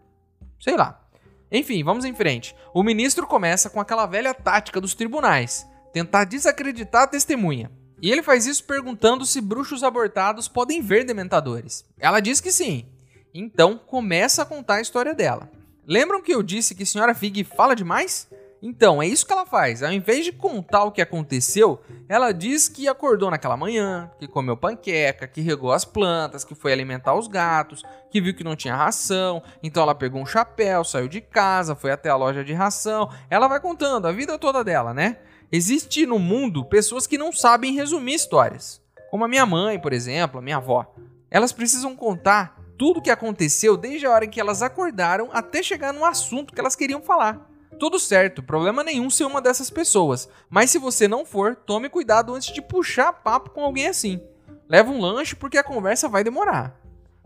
Sei 0.58 0.77
lá. 0.77 1.06
Enfim, 1.51 1.84
vamos 1.84 2.06
em 2.06 2.15
frente. 2.15 2.56
O 2.74 2.82
ministro 2.82 3.27
começa 3.27 3.70
com 3.70 3.82
aquela 3.82 4.06
velha 4.06 4.34
tática 4.34 4.80
dos 4.80 4.94
tribunais, 4.94 5.68
tentar 5.92 6.24
desacreditar 6.24 7.03
a 7.03 7.08
testemunha. 7.08 7.70
E 8.01 8.10
ele 8.10 8.24
faz 8.24 8.46
isso 8.46 8.63
perguntando 8.63 9.25
se 9.25 9.42
bruxos 9.42 9.84
abortados 9.84 10.48
podem 10.48 10.82
ver 10.82 11.03
dementadores. 11.03 11.84
Ela 12.00 12.22
diz 12.22 12.39
que 12.39 12.53
sim. 12.53 12.86
Então 13.33 13.77
começa 13.77 14.43
a 14.43 14.45
contar 14.45 14.75
a 14.75 14.81
história 14.81 15.13
dela. 15.13 15.49
Lembram 15.85 16.21
que 16.21 16.33
eu 16.33 16.43
disse 16.43 16.75
que 16.75 16.83
a 16.83 16.85
senhora 16.85 17.15
Fig 17.15 17.43
fala 17.43 17.75
demais? 17.75 18.29
Então, 18.65 19.03
é 19.03 19.05
isso 19.05 19.25
que 19.25 19.33
ela 19.33 19.45
faz. 19.45 19.83
Ao 19.83 19.91
invés 19.91 20.23
de 20.23 20.31
contar 20.31 20.85
o 20.85 20.91
que 20.91 21.01
aconteceu, 21.01 21.81
ela 22.07 22.31
diz 22.31 22.69
que 22.69 22.87
acordou 22.87 23.29
naquela 23.29 23.57
manhã, 23.57 24.09
que 24.17 24.25
comeu 24.25 24.55
panqueca, 24.55 25.27
que 25.27 25.41
regou 25.41 25.73
as 25.73 25.83
plantas, 25.83 26.45
que 26.45 26.55
foi 26.55 26.71
alimentar 26.71 27.13
os 27.13 27.27
gatos, 27.27 27.83
que 28.09 28.21
viu 28.21 28.33
que 28.33 28.43
não 28.43 28.55
tinha 28.55 28.73
ração, 28.73 29.43
então 29.61 29.83
ela 29.83 29.93
pegou 29.93 30.21
um 30.21 30.25
chapéu, 30.25 30.81
saiu 30.85 31.09
de 31.09 31.19
casa, 31.19 31.75
foi 31.75 31.91
até 31.91 32.07
a 32.07 32.15
loja 32.15 32.41
de 32.41 32.53
ração. 32.53 33.09
Ela 33.29 33.49
vai 33.49 33.59
contando 33.59 34.07
a 34.07 34.13
vida 34.13 34.39
toda 34.39 34.63
dela, 34.63 34.93
né? 34.93 35.17
Existe 35.51 36.05
no 36.05 36.17
mundo 36.17 36.63
pessoas 36.63 37.05
que 37.05 37.17
não 37.17 37.33
sabem 37.33 37.73
resumir 37.73 38.13
histórias, 38.13 38.81
como 39.11 39.25
a 39.25 39.27
minha 39.27 39.45
mãe, 39.45 39.77
por 39.77 39.91
exemplo, 39.91 40.39
a 40.39 40.41
minha 40.41 40.55
avó. 40.55 40.95
Elas 41.29 41.51
precisam 41.51 41.97
contar 41.97 42.62
tudo 42.83 43.01
que 43.01 43.09
aconteceu 43.09 43.77
desde 43.77 44.05
a 44.05 44.11
hora 44.11 44.25
em 44.25 44.29
que 44.29 44.41
elas 44.41 44.61
acordaram 44.61 45.29
até 45.31 45.63
chegar 45.63 45.93
no 45.93 46.03
assunto 46.03 46.53
que 46.53 46.59
elas 46.59 46.75
queriam 46.75 47.01
falar. 47.01 47.49
Tudo 47.79 47.97
certo, 47.97 48.43
problema 48.43 48.83
nenhum 48.83 49.09
ser 49.09 49.23
uma 49.23 49.41
dessas 49.41 49.69
pessoas. 49.69 50.27
Mas 50.49 50.69
se 50.69 50.77
você 50.77 51.07
não 51.07 51.25
for, 51.25 51.55
tome 51.55 51.87
cuidado 51.87 52.35
antes 52.35 52.53
de 52.53 52.61
puxar 52.61 53.13
papo 53.13 53.51
com 53.51 53.63
alguém 53.63 53.87
assim. 53.87 54.19
Leva 54.67 54.91
um 54.91 54.99
lanche 54.99 55.33
porque 55.33 55.57
a 55.57 55.63
conversa 55.63 56.09
vai 56.09 56.25
demorar. 56.25 56.77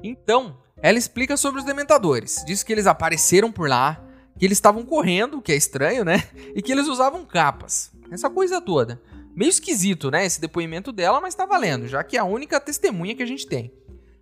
Então, 0.03 0.59
ela 0.79 0.99
explica 0.99 1.35
sobre 1.35 1.59
os 1.59 1.65
dementadores. 1.65 2.43
Diz 2.45 2.61
que 2.61 2.71
eles 2.71 2.85
apareceram 2.85 3.51
por 3.51 3.67
lá, 3.67 3.99
que 4.37 4.45
eles 4.45 4.59
estavam 4.59 4.85
correndo, 4.85 5.41
que 5.41 5.51
é 5.51 5.55
estranho, 5.55 6.05
né? 6.05 6.23
E 6.53 6.61
que 6.61 6.71
eles 6.71 6.87
usavam 6.87 7.25
capas. 7.25 7.91
Essa 8.11 8.29
coisa 8.29 8.61
toda. 8.61 9.01
Meio 9.35 9.49
esquisito, 9.49 10.11
né? 10.11 10.23
Esse 10.23 10.39
depoimento 10.39 10.91
dela, 10.91 11.19
mas 11.19 11.33
tá 11.33 11.47
valendo, 11.47 11.87
já 11.87 12.03
que 12.03 12.15
é 12.15 12.19
a 12.19 12.25
única 12.25 12.59
testemunha 12.59 13.15
que 13.15 13.23
a 13.23 13.27
gente 13.27 13.47
tem. 13.47 13.73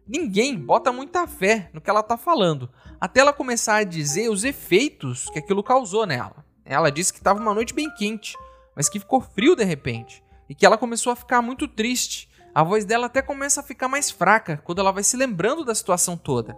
Ninguém 0.08 0.56
bota 0.56 0.92
muita 0.92 1.26
fé 1.26 1.68
no 1.74 1.82
que 1.82 1.90
ela 1.90 2.04
tá 2.04 2.16
falando, 2.16 2.70
até 3.02 3.22
ela 3.22 3.34
começar 3.34 3.78
a 3.78 3.84
dizer 3.84 4.30
os 4.30 4.44
efeitos 4.44 5.28
que 5.32 5.40
aquilo 5.40 5.64
causou 5.64 6.06
nela. 6.06 6.46
Ela 6.64 6.92
disse 6.92 7.12
que 7.12 7.18
estava 7.18 7.40
uma 7.40 7.56
noite 7.56 7.74
bem 7.74 7.90
quente, 7.90 8.38
mas 8.76 8.88
que 8.88 9.00
ficou 9.00 9.20
frio 9.20 9.56
de 9.56 9.64
repente, 9.64 10.24
e 10.48 10.54
que 10.54 10.64
ela 10.64 10.78
começou 10.78 11.12
a 11.12 11.16
ficar 11.16 11.42
muito 11.42 11.68
triste. 11.68 12.30
A 12.54 12.64
voz 12.64 12.86
dela 12.86 13.08
até 13.08 13.20
começa 13.20 13.62
a 13.62 13.64
ficar 13.64 13.88
mais 13.88 14.12
fraca 14.12 14.62
quando 14.64 14.80
ela 14.80 14.92
vai 14.92 15.04
se 15.04 15.18
lembrando 15.18 15.66
da 15.66 15.74
situação 15.74 16.16
toda. 16.16 16.56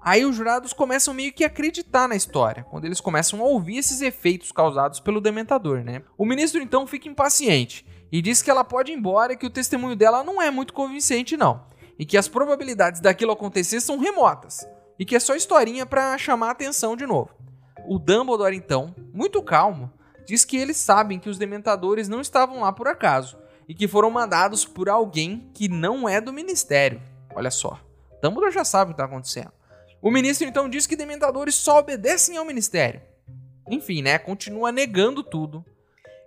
Aí 0.00 0.24
os 0.24 0.36
jurados 0.36 0.72
começam 0.72 1.12
meio 1.12 1.32
que 1.32 1.42
a 1.42 1.48
acreditar 1.48 2.06
na 2.06 2.14
história, 2.14 2.62
quando 2.62 2.84
eles 2.84 3.00
começam 3.00 3.40
a 3.40 3.44
ouvir 3.44 3.78
esses 3.78 4.00
efeitos 4.00 4.52
causados 4.52 5.00
pelo 5.00 5.20
dementador, 5.20 5.82
né? 5.82 6.02
O 6.16 6.24
ministro 6.24 6.62
então 6.62 6.86
fica 6.86 7.08
impaciente 7.08 7.84
e 8.12 8.22
diz 8.22 8.40
que 8.40 8.50
ela 8.50 8.62
pode 8.62 8.92
ir 8.92 8.94
embora 8.94 9.32
e 9.32 9.36
que 9.36 9.46
o 9.46 9.50
testemunho 9.50 9.96
dela 9.96 10.22
não 10.22 10.40
é 10.40 10.48
muito 10.48 10.72
convincente 10.72 11.36
não 11.36 11.66
e 11.98 12.06
que 12.06 12.16
as 12.16 12.28
probabilidades 12.28 13.00
daquilo 13.00 13.32
acontecer 13.32 13.80
são 13.80 13.98
remotas, 13.98 14.66
e 14.98 15.04
que 15.04 15.16
é 15.16 15.20
só 15.20 15.34
historinha 15.34 15.84
para 15.84 16.16
chamar 16.16 16.48
a 16.48 16.52
atenção 16.52 16.96
de 16.96 17.06
novo. 17.06 17.30
O 17.86 17.98
Dumbledore, 17.98 18.56
então, 18.56 18.94
muito 19.12 19.42
calmo, 19.42 19.92
diz 20.26 20.44
que 20.44 20.56
eles 20.56 20.76
sabem 20.76 21.18
que 21.18 21.28
os 21.28 21.38
dementadores 21.38 22.08
não 22.08 22.20
estavam 22.20 22.60
lá 22.60 22.72
por 22.72 22.86
acaso, 22.86 23.36
e 23.68 23.74
que 23.74 23.88
foram 23.88 24.10
mandados 24.10 24.64
por 24.64 24.88
alguém 24.88 25.50
que 25.52 25.68
não 25.68 26.08
é 26.08 26.20
do 26.20 26.32
ministério. 26.32 27.02
Olha 27.34 27.50
só, 27.50 27.78
Dumbledore 28.22 28.52
já 28.52 28.64
sabe 28.64 28.90
o 28.90 28.94
que 28.94 29.00
está 29.00 29.04
acontecendo. 29.04 29.52
O 30.00 30.10
ministro 30.10 30.46
então 30.46 30.68
diz 30.68 30.86
que 30.86 30.96
dementadores 30.96 31.54
só 31.56 31.78
obedecem 31.78 32.36
ao 32.36 32.44
ministério. 32.44 33.02
Enfim, 33.68 34.00
né, 34.00 34.18
continua 34.18 34.72
negando 34.72 35.22
tudo 35.22 35.64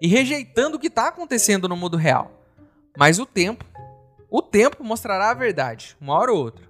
e 0.02 0.08
rejeitando 0.08 0.76
o 0.76 0.80
que 0.80 0.88
está 0.88 1.08
acontecendo 1.08 1.68
no 1.68 1.76
mundo 1.76 1.98
real. 1.98 2.32
Mas 2.98 3.18
o 3.18 3.26
tempo 3.26 3.66
o 4.32 4.42
tempo 4.42 4.82
mostrará 4.82 5.30
a 5.30 5.34
verdade, 5.34 5.98
uma 6.00 6.14
hora 6.14 6.32
ou 6.32 6.40
outra. 6.40 6.66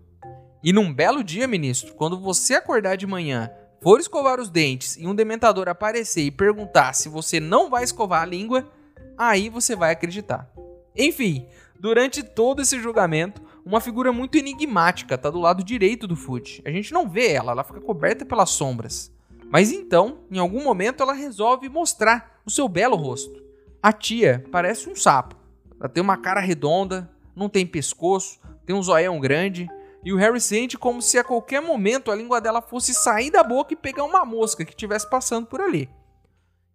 E 0.63 0.73
num 0.73 0.91
belo 0.91 1.23
dia, 1.23 1.47
ministro, 1.47 1.93
quando 1.93 2.19
você 2.19 2.55
acordar 2.55 2.95
de 2.95 3.05
manhã, 3.05 3.51
for 3.79 3.99
escovar 3.99 4.39
os 4.39 4.49
dentes 4.49 4.97
e 4.97 5.05
um 5.05 5.13
dementador 5.13 5.69
aparecer 5.69 6.23
e 6.23 6.31
perguntar 6.31 6.93
se 6.93 7.07
você 7.07 7.39
não 7.39 7.69
vai 7.69 7.83
escovar 7.83 8.23
a 8.23 8.25
língua, 8.25 8.67
aí 9.15 9.47
você 9.47 9.75
vai 9.75 9.91
acreditar. 9.91 10.51
Enfim, 10.97 11.45
durante 11.79 12.23
todo 12.23 12.63
esse 12.63 12.81
julgamento, 12.81 13.43
uma 13.63 13.79
figura 13.79 14.11
muito 14.11 14.39
enigmática 14.39 15.13
está 15.13 15.29
do 15.29 15.39
lado 15.39 15.63
direito 15.63 16.07
do 16.07 16.15
Foot. 16.15 16.63
A 16.65 16.71
gente 16.71 16.91
não 16.91 17.07
vê 17.07 17.31
ela, 17.31 17.51
ela 17.51 17.63
fica 17.63 17.79
coberta 17.79 18.25
pelas 18.25 18.49
sombras. 18.49 19.11
Mas 19.51 19.71
então, 19.71 20.21
em 20.31 20.39
algum 20.39 20.63
momento, 20.63 21.03
ela 21.03 21.13
resolve 21.13 21.69
mostrar 21.69 22.41
o 22.43 22.49
seu 22.49 22.67
belo 22.67 22.95
rosto. 22.95 23.39
A 23.83 23.93
tia 23.93 24.43
parece 24.51 24.89
um 24.89 24.95
sapo. 24.95 25.35
Ela 25.79 25.89
tem 25.89 26.01
uma 26.01 26.17
cara 26.17 26.39
redonda, 26.39 27.07
não 27.35 27.49
tem 27.49 27.65
pescoço, 27.65 28.39
tem 28.65 28.75
um 28.75 28.83
zoião 28.83 29.19
grande. 29.19 29.67
E 30.03 30.11
o 30.11 30.17
Harry 30.17 30.41
sente 30.41 30.77
como 30.77 31.01
se 31.01 31.17
a 31.17 31.23
qualquer 31.23 31.61
momento 31.61 32.09
a 32.09 32.15
língua 32.15 32.41
dela 32.41 32.61
fosse 32.61 32.93
sair 32.93 33.29
da 33.29 33.43
boca 33.43 33.73
e 33.73 33.77
pegar 33.77 34.03
uma 34.03 34.25
mosca 34.25 34.65
que 34.65 34.71
estivesse 34.71 35.07
passando 35.09 35.45
por 35.45 35.61
ali. 35.61 35.89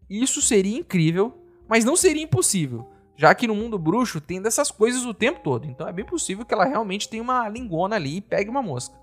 Isso 0.08 0.40
seria 0.40 0.78
incrível, 0.78 1.36
mas 1.68 1.84
não 1.84 1.96
seria 1.96 2.22
impossível, 2.22 2.88
já 3.16 3.34
que 3.34 3.48
no 3.48 3.54
mundo 3.54 3.78
bruxo 3.78 4.20
tem 4.20 4.40
dessas 4.40 4.70
coisas 4.70 5.04
o 5.04 5.12
tempo 5.12 5.40
todo. 5.42 5.66
Então 5.66 5.88
é 5.88 5.92
bem 5.92 6.04
possível 6.04 6.44
que 6.44 6.54
ela 6.54 6.64
realmente 6.64 7.08
tenha 7.08 7.22
uma 7.22 7.48
lingona 7.48 7.96
ali 7.96 8.18
e 8.18 8.20
pegue 8.20 8.48
uma 8.48 8.62
mosca. 8.62 8.94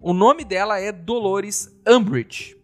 O 0.00 0.12
nome 0.12 0.44
dela 0.44 0.80
é 0.80 0.90
Dolores 0.90 1.72
Umbridge. 1.86 2.56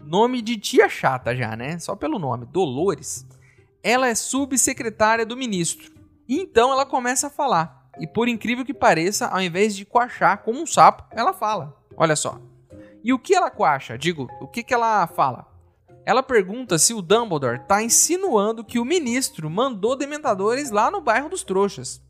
Nome 0.00 0.42
de 0.42 0.56
tia 0.56 0.88
chata 0.88 1.36
já, 1.36 1.54
né? 1.54 1.78
Só 1.78 1.94
pelo 1.94 2.18
nome, 2.18 2.46
Dolores. 2.46 3.24
Ela 3.82 4.08
é 4.08 4.14
subsecretária 4.16 5.24
do 5.24 5.36
ministro 5.36 5.99
então 6.38 6.70
ela 6.70 6.86
começa 6.86 7.28
a 7.28 7.30
falar. 7.30 7.90
E 7.98 8.06
por 8.06 8.28
incrível 8.28 8.64
que 8.64 8.74
pareça, 8.74 9.26
ao 9.26 9.40
invés 9.40 9.74
de 9.74 9.84
coachar 9.84 10.42
como 10.42 10.60
um 10.60 10.66
sapo, 10.66 11.04
ela 11.10 11.32
fala. 11.32 11.76
Olha 11.96 12.14
só. 12.14 12.40
E 13.02 13.12
o 13.12 13.18
que 13.18 13.34
ela 13.34 13.50
coacha? 13.50 13.98
Digo, 13.98 14.28
o 14.40 14.46
que, 14.46 14.62
que 14.62 14.74
ela 14.74 15.06
fala? 15.06 15.46
Ela 16.04 16.22
pergunta 16.22 16.78
se 16.78 16.94
o 16.94 17.02
Dumbledore 17.02 17.60
está 17.60 17.82
insinuando 17.82 18.64
que 18.64 18.78
o 18.78 18.84
ministro 18.84 19.50
mandou 19.50 19.96
dementadores 19.96 20.70
lá 20.70 20.90
no 20.90 21.00
bairro 21.00 21.28
dos 21.28 21.42
trouxas. 21.42 22.00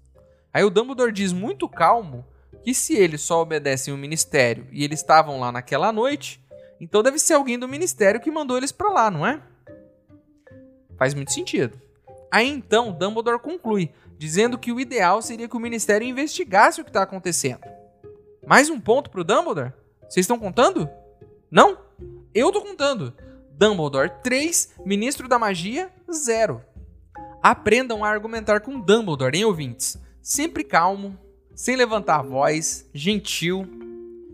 Aí 0.53 0.65
o 0.65 0.71
Dumbledore 0.71 1.13
diz 1.13 1.33
muito 1.33 1.69
calmo 1.69 2.25
que 2.63 2.75
se 2.75 2.95
eles 2.95 3.21
só 3.23 3.41
obedecem 3.41 3.93
o 3.93 3.99
ministério 3.99 4.67
e 4.71 4.85
eles 4.85 5.01
estavam 5.01 5.41
lá 5.41 5.51
naquela 5.51 5.93
noite, 5.93 6.45
então 6.81 7.03
deve 7.03 7.19
ser 7.19 7.35
alguém 7.35 7.59
do 7.59 7.69
ministério 7.69 8.21
que 8.21 8.31
mandou 8.31 8.57
eles 8.57 8.73
para 8.73 8.91
lá, 8.91 9.11
não 9.11 9.27
é? 9.27 9.43
Faz 10.97 11.15
muito 11.15 11.33
sentido. 11.33 11.81
Aí 12.31 12.49
então 12.49 12.93
Dumbledore 12.93 13.41
conclui 13.41 13.93
dizendo 14.21 14.59
que 14.59 14.71
o 14.71 14.79
ideal 14.79 15.23
seria 15.23 15.49
que 15.49 15.57
o 15.57 15.61
ministério 15.61 16.07
investigasse 16.07 16.79
o 16.79 16.85
que 16.85 16.91
está 16.91 17.03
acontecendo. 17.03 17.63
Mais 18.47 18.69
um 18.69 18.79
ponto 18.79 19.09
para 19.09 19.23
o 19.23 19.25
Dumbledore? 19.25 19.73
Vocês 20.03 20.25
estão 20.25 20.39
contando? 20.39 20.91
Não? 21.51 21.79
Eu 22.35 22.49
estou 22.49 22.63
contando. 22.63 23.15
Dumbledore 23.53 24.13
3, 24.23 24.75
Ministro 24.85 25.27
da 25.27 25.39
Magia 25.39 25.91
0. 26.13 26.63
Aprendam 27.43 28.05
a 28.05 28.11
argumentar 28.11 28.61
com 28.61 28.79
Dumbledore, 28.79 29.35
hein, 29.35 29.47
ouvintes? 29.47 29.97
Sempre 30.21 30.65
calmo, 30.65 31.19
sem 31.55 31.75
levantar 31.75 32.17
a 32.17 32.23
voz, 32.23 32.87
gentil. 32.93 33.67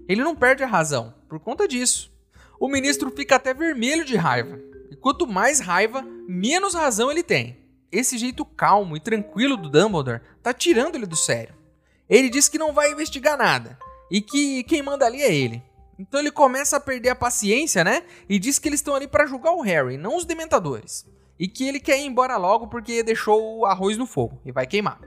Ele 0.09 0.25
não 0.25 0.35
perde 0.35 0.65
a 0.65 0.67
razão 0.67 1.15
por 1.29 1.39
conta 1.39 1.69
disso. 1.69 2.13
O 2.59 2.67
ministro 2.67 3.09
fica 3.13 3.37
até 3.37 3.55
vermelho 3.55 4.05
de 4.05 4.17
raiva. 4.17 4.59
E 4.91 4.97
quanto 4.97 5.29
mais 5.29 5.61
raiva, 5.61 6.03
menos 6.27 6.75
razão 6.75 7.09
ele 7.09 7.23
tem 7.23 7.66
esse 7.91 8.19
jeito 8.19 8.45
calmo 8.45 8.97
e 8.97 9.01
tranquilo 9.01 9.57
do 9.57 9.69
Dumbledore 9.69 10.21
tá 10.43 10.53
tirando 10.53 10.97
ele 10.97 11.07
do 11.07 11.17
sério. 11.17 11.55
Ele 12.09 12.29
diz 12.29 12.49
que 12.49 12.59
não 12.59 12.73
vai 12.73 12.93
investigar 12.93 13.37
nada 13.37 13.79
e 14.11 14.21
que 14.21 14.63
quem 14.65 14.83
manda 14.83 15.05
ali 15.05 15.23
é 15.23 15.35
ele. 15.35 15.63
Então 15.99 16.21
ele 16.21 16.31
começa 16.31 16.77
a 16.77 16.81
perder 16.81 17.11
a 17.11 17.17
paciência, 17.17 17.83
né? 17.83 18.03
E 18.29 18.39
diz 18.39 18.59
que 18.59 18.69
eles 18.69 18.81
estão 18.81 18.95
ali 18.95 19.09
para 19.09 19.27
julgar 19.27 19.53
o 19.53 19.63
Harry, 19.63 19.97
não 19.97 20.17
os 20.17 20.25
dementadores. 20.25 21.07
E 21.39 21.49
que 21.49 21.67
ele 21.67 21.81
quer 21.81 21.99
ir 21.99 22.07
embora 22.07 22.37
logo 22.37 22.67
porque 22.67 23.03
deixou 23.03 23.59
o 23.59 23.67
arroz 23.67 23.97
no 23.97 24.07
fogo 24.07 24.41
e 24.45 24.53
vai 24.53 24.67
queimar. 24.67 25.01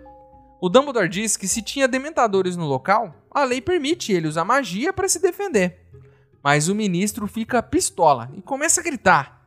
O 0.62 0.68
Dumbledore 0.68 1.08
diz 1.08 1.38
que 1.38 1.48
se 1.48 1.62
tinha 1.62 1.88
dementadores 1.88 2.58
no 2.58 2.66
local, 2.66 3.16
a 3.32 3.44
lei 3.44 3.62
permite 3.62 4.12
ele 4.12 4.28
usar 4.28 4.44
magia 4.44 4.92
para 4.92 5.08
se 5.08 5.20
defender. 5.20 5.80
Mas 6.44 6.68
o 6.68 6.76
ministro 6.76 7.28
fica 7.28 7.64
pistola 7.64 8.30
e 8.36 8.42
começa 8.42 8.82
a 8.82 8.84
gritar: 8.84 9.39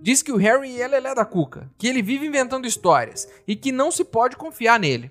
Diz 0.00 0.22
que 0.22 0.32
o 0.32 0.36
Harry 0.36 0.80
é 0.80 0.86
lelé 0.86 1.14
da 1.14 1.24
cuca, 1.24 1.70
que 1.76 1.86
ele 1.86 2.02
vive 2.02 2.26
inventando 2.26 2.66
histórias 2.66 3.28
e 3.46 3.56
que 3.56 3.72
não 3.72 3.90
se 3.90 4.04
pode 4.04 4.36
confiar 4.36 4.78
nele. 4.78 5.10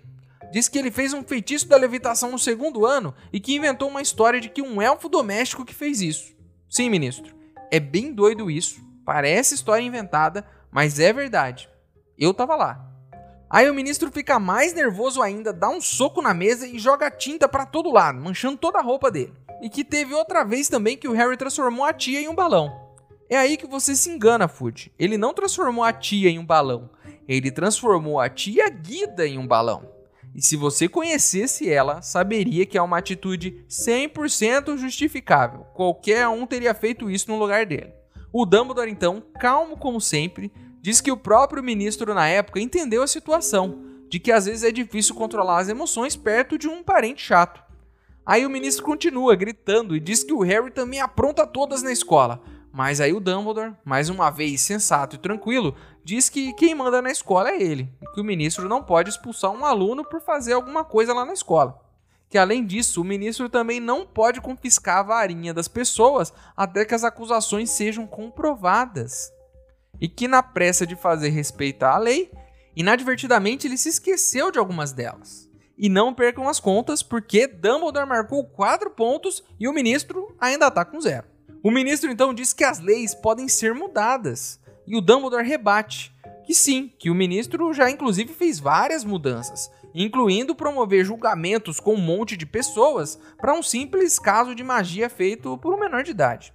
Diz 0.52 0.70
que 0.70 0.80
ele 0.80 0.90
fez 0.90 1.14
um 1.14 1.24
feitiço 1.24 1.68
da 1.68 1.76
levitação 1.76 2.32
no 2.32 2.40
segundo 2.40 2.86
ano 2.86 3.14
e 3.32 3.40
que 3.40 3.56
inventou 3.56 3.90
uma 3.90 4.02
história 4.02 4.40
de 4.40 4.50
que 4.50 4.62
um 4.62 4.82
elfo 4.82 5.10
doméstico 5.10 5.66
que 5.66 5.76
fez 5.76 6.02
isso. 6.02 6.34
Sim, 6.70 6.90
ministro, 6.90 7.36
é 7.70 7.80
bem 7.80 8.14
doido 8.14 8.50
isso. 8.50 8.82
Parece 9.06 9.56
história 9.56 9.84
inventada, 9.84 10.46
mas 10.72 11.00
é 11.00 11.12
verdade. 11.12 11.70
Eu 12.18 12.34
tava 12.34 12.56
lá. 12.56 12.84
Aí 13.50 13.70
o 13.70 13.74
ministro 13.74 14.12
fica 14.12 14.40
mais 14.40 14.74
nervoso 14.74 15.22
ainda, 15.22 15.54
dá 15.54 15.70
um 15.70 15.80
soco 15.80 16.22
na 16.22 16.34
mesa 16.34 16.68
e 16.68 16.78
joga 16.78 17.10
tinta 17.10 17.48
para 17.48 17.66
todo 17.66 17.92
lado, 17.92 18.20
manchando 18.20 18.58
toda 18.58 18.80
a 18.80 18.82
roupa 18.82 19.10
dele. 19.10 19.34
E 19.62 19.70
que 19.70 19.84
teve 19.84 20.14
outra 20.14 20.44
vez 20.44 20.68
também 20.68 20.98
que 20.98 21.08
o 21.08 21.14
Harry 21.14 21.38
transformou 21.38 21.86
a 21.86 21.94
tia 21.94 22.22
em 22.22 22.28
um 22.28 22.36
balão. 22.36 22.87
É 23.30 23.38
aí 23.38 23.58
que 23.58 23.68
você 23.68 23.96
se 23.96 24.10
engana, 24.10 24.48
Food. 24.48 24.92
Ele 24.98 25.18
não 25.18 25.34
transformou 25.34 25.84
a 25.84 25.92
tia 25.92 26.30
em 26.30 26.40
um 26.40 26.46
balão. 26.46 26.90
Ele 27.28 27.52
transformou 27.52 28.20
a 28.20 28.30
tia 28.30 28.70
Guida 28.70 29.28
em 29.28 29.38
um 29.38 29.46
balão. 29.46 29.98
E 30.34 30.42
se 30.42 30.56
você 30.56 30.88
conhecesse 30.88 31.70
ela, 31.70 32.02
saberia 32.02 32.66
que 32.66 32.78
é 32.78 32.82
uma 32.82 33.00
atitude 33.00 33.66
100% 33.68 34.78
justificável. 34.78 35.66
Qualquer 35.74 36.28
um 36.28 36.46
teria 36.46 36.74
feito 36.74 37.10
isso 37.10 37.30
no 37.30 37.40
lugar 37.40 37.66
dele. 37.66 37.92
O 38.32 38.46
Dumbledore, 38.46 38.92
então, 38.92 39.24
calmo 39.40 39.76
como 39.76 40.00
sempre, 40.00 40.52
diz 40.80 41.02
que 41.02 41.12
o 41.12 41.18
próprio 41.18 41.64
ministro 41.64 42.14
na 42.14 42.28
época 42.30 42.60
entendeu 42.60 43.02
a 43.04 43.08
situação, 43.08 43.84
de 44.08 44.20
que 44.20 44.32
às 44.32 44.46
vezes 44.46 44.64
é 44.64 44.72
difícil 44.72 45.16
controlar 45.16 45.60
as 45.60 45.70
emoções 45.70 46.16
perto 46.16 46.58
de 46.58 46.68
um 46.68 46.84
parente 46.84 47.22
chato. 47.22 47.62
Aí 48.26 48.46
o 48.46 48.50
ministro 48.50 48.86
continua 48.86 49.36
gritando 49.36 49.96
e 49.96 50.00
diz 50.00 50.24
que 50.24 50.34
o 50.34 50.42
Harry 50.42 50.70
também 50.70 51.02
apronta 51.02 51.48
todas 51.48 51.82
na 51.82 51.92
escola, 51.92 52.42
mas 52.78 53.02
aí 53.02 53.12
o 53.12 53.20
Dumbledore, 53.20 53.74
mais 53.84 54.08
uma 54.08 54.30
vez 54.30 54.62
sensato 54.62 55.16
e 55.16 55.18
tranquilo, 55.18 55.76
diz 56.04 56.30
que 56.30 56.54
quem 56.54 56.76
manda 56.76 57.02
na 57.02 57.10
escola 57.10 57.50
é 57.50 57.60
ele, 57.60 57.92
e 58.00 58.06
que 58.14 58.22
o 58.22 58.24
ministro 58.24 58.70
não 58.70 58.84
pode 58.84 59.10
expulsar 59.10 59.50
um 59.50 59.66
aluno 59.66 60.06
por 60.06 60.22
fazer 60.22 60.54
alguma 60.54 60.86
coisa 60.86 61.12
lá 61.12 61.26
na 61.26 61.34
escola. 61.34 61.82
Que 62.30 62.38
além 62.38 62.64
disso, 62.64 63.02
o 63.02 63.04
ministro 63.04 63.50
também 63.50 63.80
não 63.80 64.06
pode 64.06 64.40
confiscar 64.40 65.00
a 65.00 65.02
varinha 65.02 65.56
das 65.56 65.68
pessoas 65.68 66.32
até 66.56 66.86
que 66.86 66.94
as 66.94 67.04
acusações 67.04 67.72
sejam 67.72 68.06
comprovadas. 68.06 69.34
E 70.00 70.08
que 70.08 70.28
na 70.28 70.44
pressa 70.44 70.86
de 70.86 70.96
fazer 70.96 71.30
respeitar 71.30 71.96
a 71.96 71.98
lei, 71.98 72.32
inadvertidamente 72.76 73.66
ele 73.66 73.76
se 73.80 73.90
esqueceu 73.90 74.52
de 74.52 74.60
algumas 74.60 74.92
delas. 74.92 75.50
E 75.76 75.90
não 75.90 76.14
percam 76.14 76.48
as 76.48 76.60
contas, 76.60 77.02
porque 77.02 77.48
Dumbledore 77.48 78.08
marcou 78.08 78.46
4 78.46 78.92
pontos 78.92 79.44
e 79.60 79.68
o 79.68 79.74
ministro 79.74 80.36
ainda 80.40 80.68
está 80.68 80.86
com 80.86 81.02
zero. 81.02 81.37
O 81.64 81.72
ministro 81.72 82.12
então 82.12 82.34
diz 82.34 82.54
que 82.54 82.64
as 82.64 82.80
leis 82.80 83.16
podem 83.16 83.48
ser 83.48 83.74
mudadas, 83.74 84.60
e 84.86 84.96
o 84.96 85.02
Dumbledore 85.02 85.48
rebate 85.48 86.16
que 86.48 86.56
sim, 86.56 86.90
que 86.98 87.10
o 87.10 87.16
ministro 87.16 87.74
já 87.74 87.92
inclusive 87.92 88.34
fez 88.34 88.58
várias 88.58 89.04
mudanças, 89.04 89.70
incluindo 89.94 90.56
promover 90.56 91.04
julgamentos 91.04 91.78
com 91.78 91.96
um 91.96 92.02
monte 92.02 92.38
de 92.38 92.46
pessoas 92.46 93.20
para 93.38 93.54
um 93.54 93.62
simples 93.62 94.18
caso 94.18 94.56
de 94.56 94.64
magia 94.64 95.10
feito 95.10 95.58
por 95.58 95.74
um 95.74 95.80
menor 95.80 96.04
de 96.04 96.12
idade. 96.12 96.54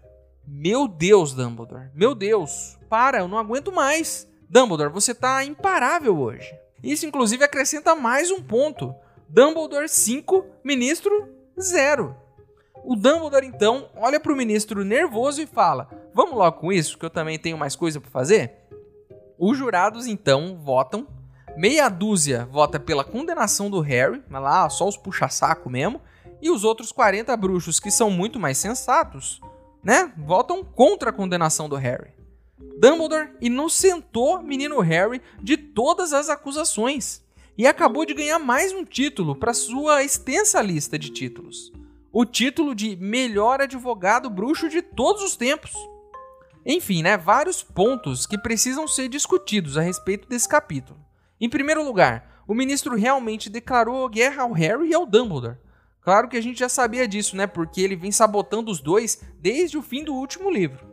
Meu 0.48 0.88
Deus, 0.88 1.34
Dumbledore, 1.34 1.90
meu 1.94 2.14
Deus, 2.14 2.78
para, 2.88 3.18
eu 3.18 3.28
não 3.28 3.36
aguento 3.36 3.70
mais. 3.70 4.26
Dumbledore, 4.48 4.90
você 4.90 5.14
tá 5.14 5.44
imparável 5.44 6.18
hoje. 6.18 6.50
Isso 6.82 7.04
inclusive 7.04 7.44
acrescenta 7.44 7.94
mais 7.94 8.30
um 8.30 8.42
ponto. 8.42 8.94
Dumbledore 9.28 9.90
5, 9.90 10.46
ministro 10.64 11.28
0. 11.60 12.16
O 12.84 12.96
Dumbledore 12.96 13.46
então 13.46 13.88
olha 13.96 14.18
para 14.18 14.32
o 14.32 14.36
ministro 14.36 14.84
nervoso 14.84 15.40
e 15.40 15.46
fala: 15.46 15.88
Vamos 16.12 16.36
logo 16.36 16.58
com 16.58 16.72
isso, 16.72 16.98
que 16.98 17.04
eu 17.04 17.10
também 17.10 17.38
tenho 17.38 17.56
mais 17.56 17.76
coisa 17.76 18.00
para 18.00 18.10
fazer? 18.10 18.52
Os 19.38 19.56
jurados 19.56 20.06
então 20.06 20.58
votam. 20.62 21.06
Meia 21.56 21.88
dúzia 21.88 22.48
vota 22.50 22.80
pela 22.80 23.04
condenação 23.04 23.70
do 23.70 23.80
Harry, 23.80 24.22
mas 24.28 24.42
lá 24.42 24.68
só 24.70 24.88
os 24.88 24.96
puxa-saco 24.96 25.68
mesmo. 25.68 26.00
E 26.40 26.50
os 26.50 26.64
outros 26.64 26.90
40 26.90 27.36
bruxos, 27.36 27.78
que 27.78 27.90
são 27.90 28.10
muito 28.10 28.40
mais 28.40 28.58
sensatos, 28.58 29.40
né, 29.82 30.12
votam 30.16 30.64
contra 30.64 31.10
a 31.10 31.12
condenação 31.12 31.68
do 31.68 31.76
Harry. 31.76 32.10
Dumbledore 32.78 33.30
inocentou 33.40 34.42
menino 34.42 34.80
Harry 34.80 35.20
de 35.40 35.56
todas 35.56 36.12
as 36.12 36.28
acusações 36.28 37.22
e 37.56 37.66
acabou 37.66 38.04
de 38.04 38.14
ganhar 38.14 38.38
mais 38.38 38.72
um 38.72 38.84
título 38.84 39.36
para 39.36 39.52
sua 39.52 40.02
extensa 40.02 40.60
lista 40.62 40.98
de 40.98 41.10
títulos. 41.10 41.72
O 42.14 42.26
título 42.26 42.74
de 42.74 42.94
melhor 42.94 43.62
advogado 43.62 44.28
bruxo 44.28 44.68
de 44.68 44.82
todos 44.82 45.22
os 45.22 45.34
tempos. 45.34 45.72
Enfim, 46.66 47.02
né, 47.02 47.16
vários 47.16 47.62
pontos 47.62 48.26
que 48.26 48.36
precisam 48.36 48.86
ser 48.86 49.08
discutidos 49.08 49.78
a 49.78 49.80
respeito 49.80 50.28
desse 50.28 50.46
capítulo. 50.46 51.00
Em 51.40 51.48
primeiro 51.48 51.82
lugar, 51.82 52.44
o 52.46 52.52
ministro 52.54 52.96
realmente 52.96 53.48
declarou 53.48 54.06
guerra 54.10 54.42
ao 54.42 54.52
Harry 54.52 54.90
e 54.90 54.94
ao 54.94 55.06
Dumbledore. 55.06 55.56
Claro 56.02 56.28
que 56.28 56.36
a 56.36 56.40
gente 56.42 56.58
já 56.58 56.68
sabia 56.68 57.08
disso, 57.08 57.34
né, 57.34 57.46
porque 57.46 57.80
ele 57.80 57.96
vem 57.96 58.12
sabotando 58.12 58.70
os 58.70 58.82
dois 58.82 59.22
desde 59.40 59.78
o 59.78 59.82
fim 59.82 60.04
do 60.04 60.12
último 60.12 60.50
livro. 60.50 60.86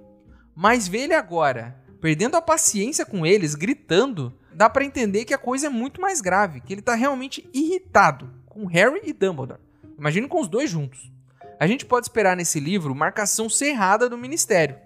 Mas 0.55 0.87
ver 0.87 0.99
ele 0.99 1.15
agora, 1.15 1.83
perdendo 1.99 2.37
a 2.37 2.41
paciência 2.41 3.05
com 3.05 3.25
eles, 3.25 3.55
gritando, 3.55 4.33
dá 4.53 4.69
para 4.69 4.85
entender 4.85 5.25
que 5.25 5.33
a 5.33 5.37
coisa 5.37 5.67
é 5.67 5.69
muito 5.69 5.99
mais 5.99 6.21
grave, 6.21 6.61
que 6.61 6.71
ele 6.71 6.81
tá 6.81 6.95
realmente 6.95 7.49
irritado 7.53 8.33
com 8.45 8.65
Harry 8.67 9.01
e 9.03 9.11
Dumbledore. 9.11 9.59
Imagine 9.99 10.27
com 10.27 10.41
os 10.41 10.47
dois 10.47 10.69
juntos. 10.69 11.11
A 11.59 11.67
gente 11.67 11.85
pode 11.85 12.05
esperar 12.05 12.35
nesse 12.35 12.59
livro 12.59 12.95
marcação 12.95 13.49
cerrada 13.49 14.09
do 14.09 14.17
ministério 14.17 14.77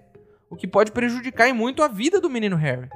o 0.54 0.56
que 0.56 0.68
pode 0.68 0.92
prejudicar 0.92 1.52
muito 1.52 1.82
a 1.82 1.88
vida 1.88 2.20
do 2.20 2.30
menino 2.30 2.56
Harry. 2.56 2.88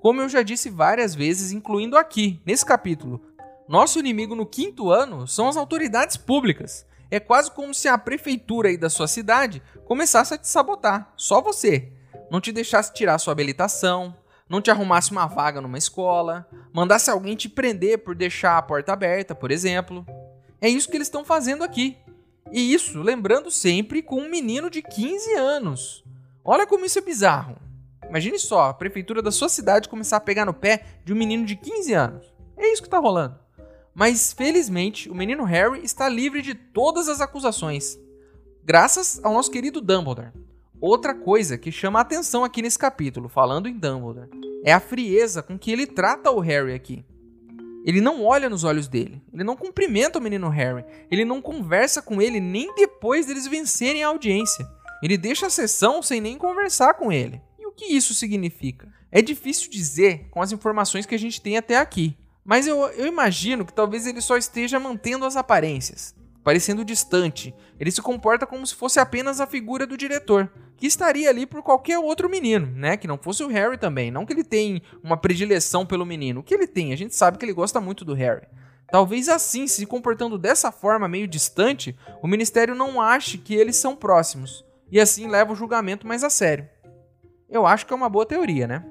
Como 0.00 0.20
eu 0.20 0.28
já 0.28 0.42
disse 0.42 0.70
várias 0.70 1.14
vezes, 1.14 1.52
incluindo 1.52 1.98
aqui, 1.98 2.40
nesse 2.46 2.64
capítulo, 2.64 3.20
nosso 3.68 3.98
inimigo 3.98 4.34
no 4.34 4.46
quinto 4.46 4.90
ano 4.90 5.26
são 5.26 5.48
as 5.48 5.56
autoridades 5.56 6.16
públicas. 6.16 6.86
É 7.10 7.20
quase 7.20 7.50
como 7.50 7.74
se 7.74 7.88
a 7.88 7.98
prefeitura 7.98 8.68
aí 8.68 8.76
da 8.76 8.88
sua 8.88 9.06
cidade 9.06 9.62
começasse 9.84 10.34
a 10.34 10.38
te 10.38 10.48
sabotar, 10.48 11.12
só 11.16 11.40
você. 11.40 11.92
Não 12.30 12.40
te 12.40 12.52
deixasse 12.52 12.92
tirar 12.94 13.18
sua 13.18 13.32
habilitação, 13.32 14.16
não 14.48 14.60
te 14.60 14.70
arrumasse 14.70 15.10
uma 15.10 15.26
vaga 15.26 15.60
numa 15.60 15.78
escola, 15.78 16.48
mandasse 16.72 17.10
alguém 17.10 17.36
te 17.36 17.48
prender 17.48 17.98
por 17.98 18.14
deixar 18.14 18.56
a 18.56 18.62
porta 18.62 18.92
aberta, 18.92 19.34
por 19.34 19.50
exemplo. 19.50 20.06
É 20.64 20.68
isso 20.70 20.88
que 20.88 20.96
eles 20.96 21.08
estão 21.08 21.26
fazendo 21.26 21.62
aqui. 21.62 21.94
E 22.50 22.72
isso, 22.72 23.02
lembrando 23.02 23.50
sempre, 23.50 24.00
com 24.00 24.16
um 24.16 24.30
menino 24.30 24.70
de 24.70 24.80
15 24.80 25.34
anos. 25.34 26.02
Olha 26.42 26.66
como 26.66 26.86
isso 26.86 26.98
é 26.98 27.02
bizarro. 27.02 27.58
Imagine 28.08 28.38
só, 28.38 28.70
a 28.70 28.72
prefeitura 28.72 29.20
da 29.20 29.30
sua 29.30 29.50
cidade 29.50 29.90
começar 29.90 30.16
a 30.16 30.20
pegar 30.20 30.46
no 30.46 30.54
pé 30.54 30.86
de 31.04 31.12
um 31.12 31.16
menino 31.16 31.44
de 31.44 31.54
15 31.54 31.92
anos. 31.92 32.34
É 32.56 32.72
isso 32.72 32.80
que 32.80 32.88
está 32.88 32.98
rolando. 32.98 33.38
Mas 33.94 34.32
felizmente, 34.32 35.10
o 35.10 35.14
menino 35.14 35.44
Harry 35.44 35.84
está 35.84 36.08
livre 36.08 36.40
de 36.40 36.54
todas 36.54 37.10
as 37.10 37.20
acusações, 37.20 37.98
graças 38.64 39.22
ao 39.22 39.34
nosso 39.34 39.50
querido 39.50 39.82
Dumbledore. 39.82 40.32
Outra 40.80 41.14
coisa 41.14 41.58
que 41.58 41.70
chama 41.70 41.98
a 41.98 42.02
atenção 42.02 42.42
aqui 42.42 42.62
nesse 42.62 42.78
capítulo, 42.78 43.28
falando 43.28 43.68
em 43.68 43.74
Dumbledore, 43.74 44.30
é 44.64 44.72
a 44.72 44.80
frieza 44.80 45.42
com 45.42 45.58
que 45.58 45.70
ele 45.70 45.86
trata 45.86 46.30
o 46.30 46.40
Harry 46.40 46.72
aqui. 46.72 47.04
Ele 47.84 48.00
não 48.00 48.24
olha 48.24 48.48
nos 48.48 48.64
olhos 48.64 48.88
dele, 48.88 49.22
ele 49.30 49.44
não 49.44 49.54
cumprimenta 49.54 50.18
o 50.18 50.22
menino 50.22 50.48
Harry, 50.48 50.84
ele 51.10 51.24
não 51.24 51.42
conversa 51.42 52.00
com 52.00 52.20
ele 52.22 52.40
nem 52.40 52.74
depois 52.74 53.26
deles 53.26 53.46
vencerem 53.46 54.02
a 54.02 54.08
audiência. 54.08 54.66
Ele 55.02 55.18
deixa 55.18 55.46
a 55.46 55.50
sessão 55.50 56.02
sem 56.02 56.18
nem 56.18 56.38
conversar 56.38 56.94
com 56.94 57.12
ele. 57.12 57.42
E 57.58 57.66
o 57.66 57.72
que 57.72 57.84
isso 57.84 58.14
significa? 58.14 58.90
É 59.12 59.20
difícil 59.20 59.70
dizer 59.70 60.28
com 60.30 60.40
as 60.40 60.50
informações 60.50 61.04
que 61.04 61.14
a 61.14 61.18
gente 61.18 61.42
tem 61.42 61.58
até 61.58 61.76
aqui. 61.76 62.16
Mas 62.42 62.66
eu, 62.66 62.86
eu 62.92 63.06
imagino 63.06 63.66
que 63.66 63.72
talvez 63.72 64.06
ele 64.06 64.22
só 64.22 64.38
esteja 64.38 64.80
mantendo 64.80 65.26
as 65.26 65.36
aparências, 65.36 66.14
parecendo 66.44 66.84
distante. 66.84 67.54
Ele 67.80 67.90
se 67.90 68.02
comporta 68.02 68.46
como 68.46 68.66
se 68.66 68.74
fosse 68.74 69.00
apenas 69.00 69.40
a 69.40 69.46
figura 69.46 69.86
do 69.86 69.96
diretor, 69.96 70.52
que 70.76 70.86
estaria 70.86 71.30
ali 71.30 71.46
por 71.46 71.62
qualquer 71.62 71.98
outro 71.98 72.28
menino, 72.28 72.66
né? 72.66 72.96
Que 72.96 73.08
não 73.08 73.18
fosse 73.18 73.42
o 73.42 73.48
Harry 73.48 73.78
também. 73.78 74.10
Não 74.10 74.26
que 74.26 74.34
ele 74.34 74.44
tenha 74.44 74.80
uma 75.02 75.16
predileção 75.16 75.86
pelo 75.86 76.04
menino. 76.04 76.40
O 76.40 76.42
que 76.42 76.54
ele 76.54 76.66
tem? 76.66 76.92
A 76.92 76.96
gente 76.96 77.16
sabe 77.16 77.38
que 77.38 77.44
ele 77.44 77.54
gosta 77.54 77.80
muito 77.80 78.04
do 78.04 78.12
Harry. 78.12 78.46
Talvez 78.92 79.28
assim, 79.28 79.66
se 79.66 79.86
comportando 79.86 80.38
dessa 80.38 80.70
forma 80.70 81.08
meio 81.08 81.26
distante, 81.26 81.96
o 82.22 82.28
ministério 82.28 82.74
não 82.74 83.00
ache 83.00 83.38
que 83.38 83.54
eles 83.54 83.76
são 83.76 83.96
próximos 83.96 84.64
e 84.90 85.00
assim 85.00 85.26
leva 85.26 85.52
o 85.52 85.56
julgamento 85.56 86.06
mais 86.06 86.22
a 86.22 86.30
sério. 86.30 86.68
Eu 87.48 87.66
acho 87.66 87.86
que 87.86 87.92
é 87.92 87.96
uma 87.96 88.08
boa 88.08 88.26
teoria, 88.26 88.68
né? 88.68 88.84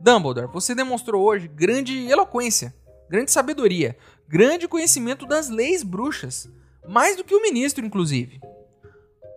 Dumbledore, 0.00 0.50
você 0.52 0.74
demonstrou 0.74 1.24
hoje 1.24 1.46
grande 1.46 2.10
eloquência, 2.10 2.74
grande 3.08 3.30
sabedoria, 3.30 3.96
grande 4.28 4.66
conhecimento 4.66 5.26
das 5.26 5.48
leis 5.48 5.82
bruxas, 5.82 6.50
mais 6.90 7.16
do 7.16 7.22
que 7.22 7.36
o 7.36 7.40
ministro, 7.40 7.86
inclusive. 7.86 8.40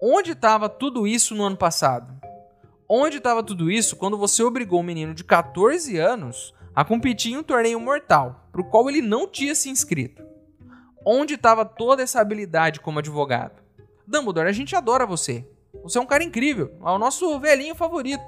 Onde 0.02 0.32
estava 0.32 0.68
tudo 0.68 1.06
isso 1.06 1.36
no 1.36 1.44
ano 1.44 1.56
passado? 1.56 2.12
Onde 2.89 3.18
estava 3.18 3.44
tudo 3.44 3.70
isso 3.70 3.96
quando 3.96 4.18
você 4.18 4.42
obrigou 4.42 4.80
um 4.80 4.84
menino 4.84 5.13
de 5.13 5.24
14 5.24 5.96
anos 6.00 6.52
a 6.76 6.84
competir 6.84 7.34
em 7.34 7.38
um 7.38 7.44
torneio 7.44 7.80
mortal, 7.80 8.50
para 8.52 8.60
o 8.60 8.63
qual 8.63 8.89
ele 8.89 9.04
não 9.04 9.28
tinha 9.28 9.54
se 9.54 9.70
inscrito? 9.70 10.24
Onde 11.06 11.36
estava 11.36 11.63
toda 11.63 12.02
essa 12.02 12.20
habilidade 12.20 12.80
como 12.80 12.98
advogado? 12.98 13.62
Dumbledore, 14.08 14.50
a 14.50 14.52
gente 14.52 14.76
adora 14.76 15.06
você. 15.06 15.48
Você 15.84 16.00
é 16.00 16.02
um 16.02 16.08
cara 16.08 16.24
incrível, 16.24 16.76
é 16.82 16.89
o 16.89 16.98
nosso 16.98 17.39
velhinho 17.39 17.76
favorito. 17.76 18.26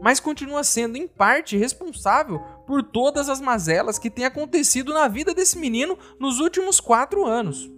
Mas 0.00 0.18
continua 0.18 0.64
sendo, 0.64 0.96
em 0.96 1.06
parte, 1.06 1.56
responsável 1.56 2.40
por 2.66 2.82
todas 2.82 3.28
as 3.28 3.40
mazelas 3.40 4.00
que 4.00 4.10
têm 4.10 4.24
acontecido 4.24 4.92
na 4.92 5.06
vida 5.06 5.32
desse 5.32 5.56
menino 5.56 5.96
nos 6.18 6.40
últimos 6.40 6.80
quatro 6.80 7.24
anos. 7.24 7.77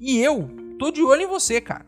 E 0.00 0.18
eu 0.18 0.48
tô 0.78 0.90
de 0.90 1.02
olho 1.02 1.22
em 1.22 1.26
você, 1.26 1.60
cara. 1.60 1.86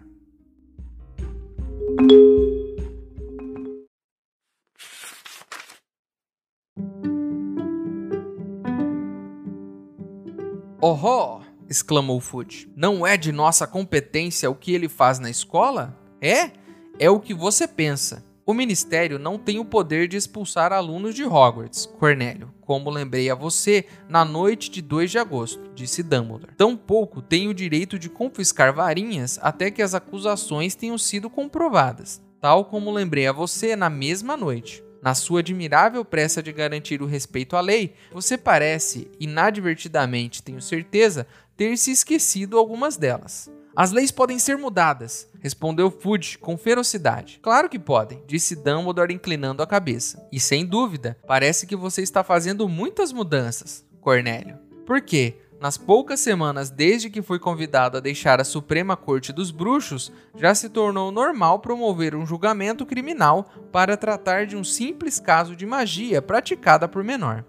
Oh! 10.80 11.40
exclamou 11.68 12.20
Food. 12.20 12.70
Não 12.74 13.06
é 13.06 13.16
de 13.16 13.30
nossa 13.30 13.66
competência 13.66 14.50
o 14.50 14.54
que 14.54 14.72
ele 14.72 14.88
faz 14.88 15.18
na 15.18 15.30
escola? 15.30 15.96
É? 16.20 16.50
É 16.98 17.10
o 17.10 17.20
que 17.20 17.34
você 17.34 17.68
pensa. 17.68 18.24
O 18.48 18.54
ministério 18.54 19.18
não 19.18 19.36
tem 19.36 19.58
o 19.58 19.64
poder 19.64 20.08
de 20.08 20.16
expulsar 20.16 20.72
alunos 20.72 21.14
de 21.14 21.22
Hogwarts, 21.22 21.84
Cornélio, 21.84 22.50
como 22.62 22.88
lembrei 22.88 23.28
a 23.28 23.34
você 23.34 23.84
na 24.08 24.24
noite 24.24 24.70
de 24.70 24.80
2 24.80 25.10
de 25.10 25.18
agosto, 25.18 25.70
disse 25.74 26.02
Dumbledore. 26.02 26.54
Tampouco 26.56 27.20
tem 27.20 27.46
o 27.46 27.52
direito 27.52 27.98
de 27.98 28.08
confiscar 28.08 28.72
varinhas 28.72 29.38
até 29.42 29.70
que 29.70 29.82
as 29.82 29.92
acusações 29.92 30.74
tenham 30.74 30.96
sido 30.96 31.28
comprovadas, 31.28 32.22
tal 32.40 32.64
como 32.64 32.90
lembrei 32.90 33.26
a 33.26 33.32
você 33.32 33.76
na 33.76 33.90
mesma 33.90 34.34
noite. 34.34 34.82
Na 35.02 35.14
sua 35.14 35.40
admirável 35.40 36.02
pressa 36.02 36.42
de 36.42 36.50
garantir 36.50 37.02
o 37.02 37.06
respeito 37.06 37.54
à 37.54 37.60
lei, 37.60 37.92
você 38.10 38.38
parece, 38.38 39.10
inadvertidamente 39.20 40.42
tenho 40.42 40.62
certeza, 40.62 41.26
ter 41.54 41.76
se 41.76 41.90
esquecido 41.90 42.56
algumas 42.56 42.96
delas. 42.96 43.50
As 43.78 43.92
leis 43.92 44.10
podem 44.10 44.40
ser 44.40 44.58
mudadas, 44.58 45.28
respondeu 45.38 45.88
Fudge 45.88 46.36
com 46.36 46.58
ferocidade. 46.58 47.38
Claro 47.40 47.68
que 47.68 47.78
podem, 47.78 48.20
disse 48.26 48.56
Dumbledore 48.56 49.14
inclinando 49.14 49.62
a 49.62 49.68
cabeça. 49.68 50.20
E 50.32 50.40
sem 50.40 50.66
dúvida, 50.66 51.16
parece 51.28 51.64
que 51.64 51.76
você 51.76 52.02
está 52.02 52.24
fazendo 52.24 52.68
muitas 52.68 53.12
mudanças, 53.12 53.86
Cornélio. 54.00 54.58
Por 54.84 55.00
quê? 55.00 55.36
Nas 55.60 55.78
poucas 55.78 56.18
semanas 56.18 56.70
desde 56.70 57.08
que 57.08 57.22
foi 57.22 57.38
convidado 57.38 57.96
a 57.96 58.00
deixar 58.00 58.40
a 58.40 58.44
Suprema 58.44 58.96
Corte 58.96 59.32
dos 59.32 59.52
Bruxos, 59.52 60.10
já 60.34 60.52
se 60.56 60.68
tornou 60.68 61.12
normal 61.12 61.60
promover 61.60 62.16
um 62.16 62.26
julgamento 62.26 62.84
criminal 62.84 63.48
para 63.70 63.96
tratar 63.96 64.44
de 64.44 64.56
um 64.56 64.64
simples 64.64 65.20
caso 65.20 65.54
de 65.54 65.64
magia 65.64 66.20
praticada 66.20 66.88
por 66.88 67.04
menor. 67.04 67.44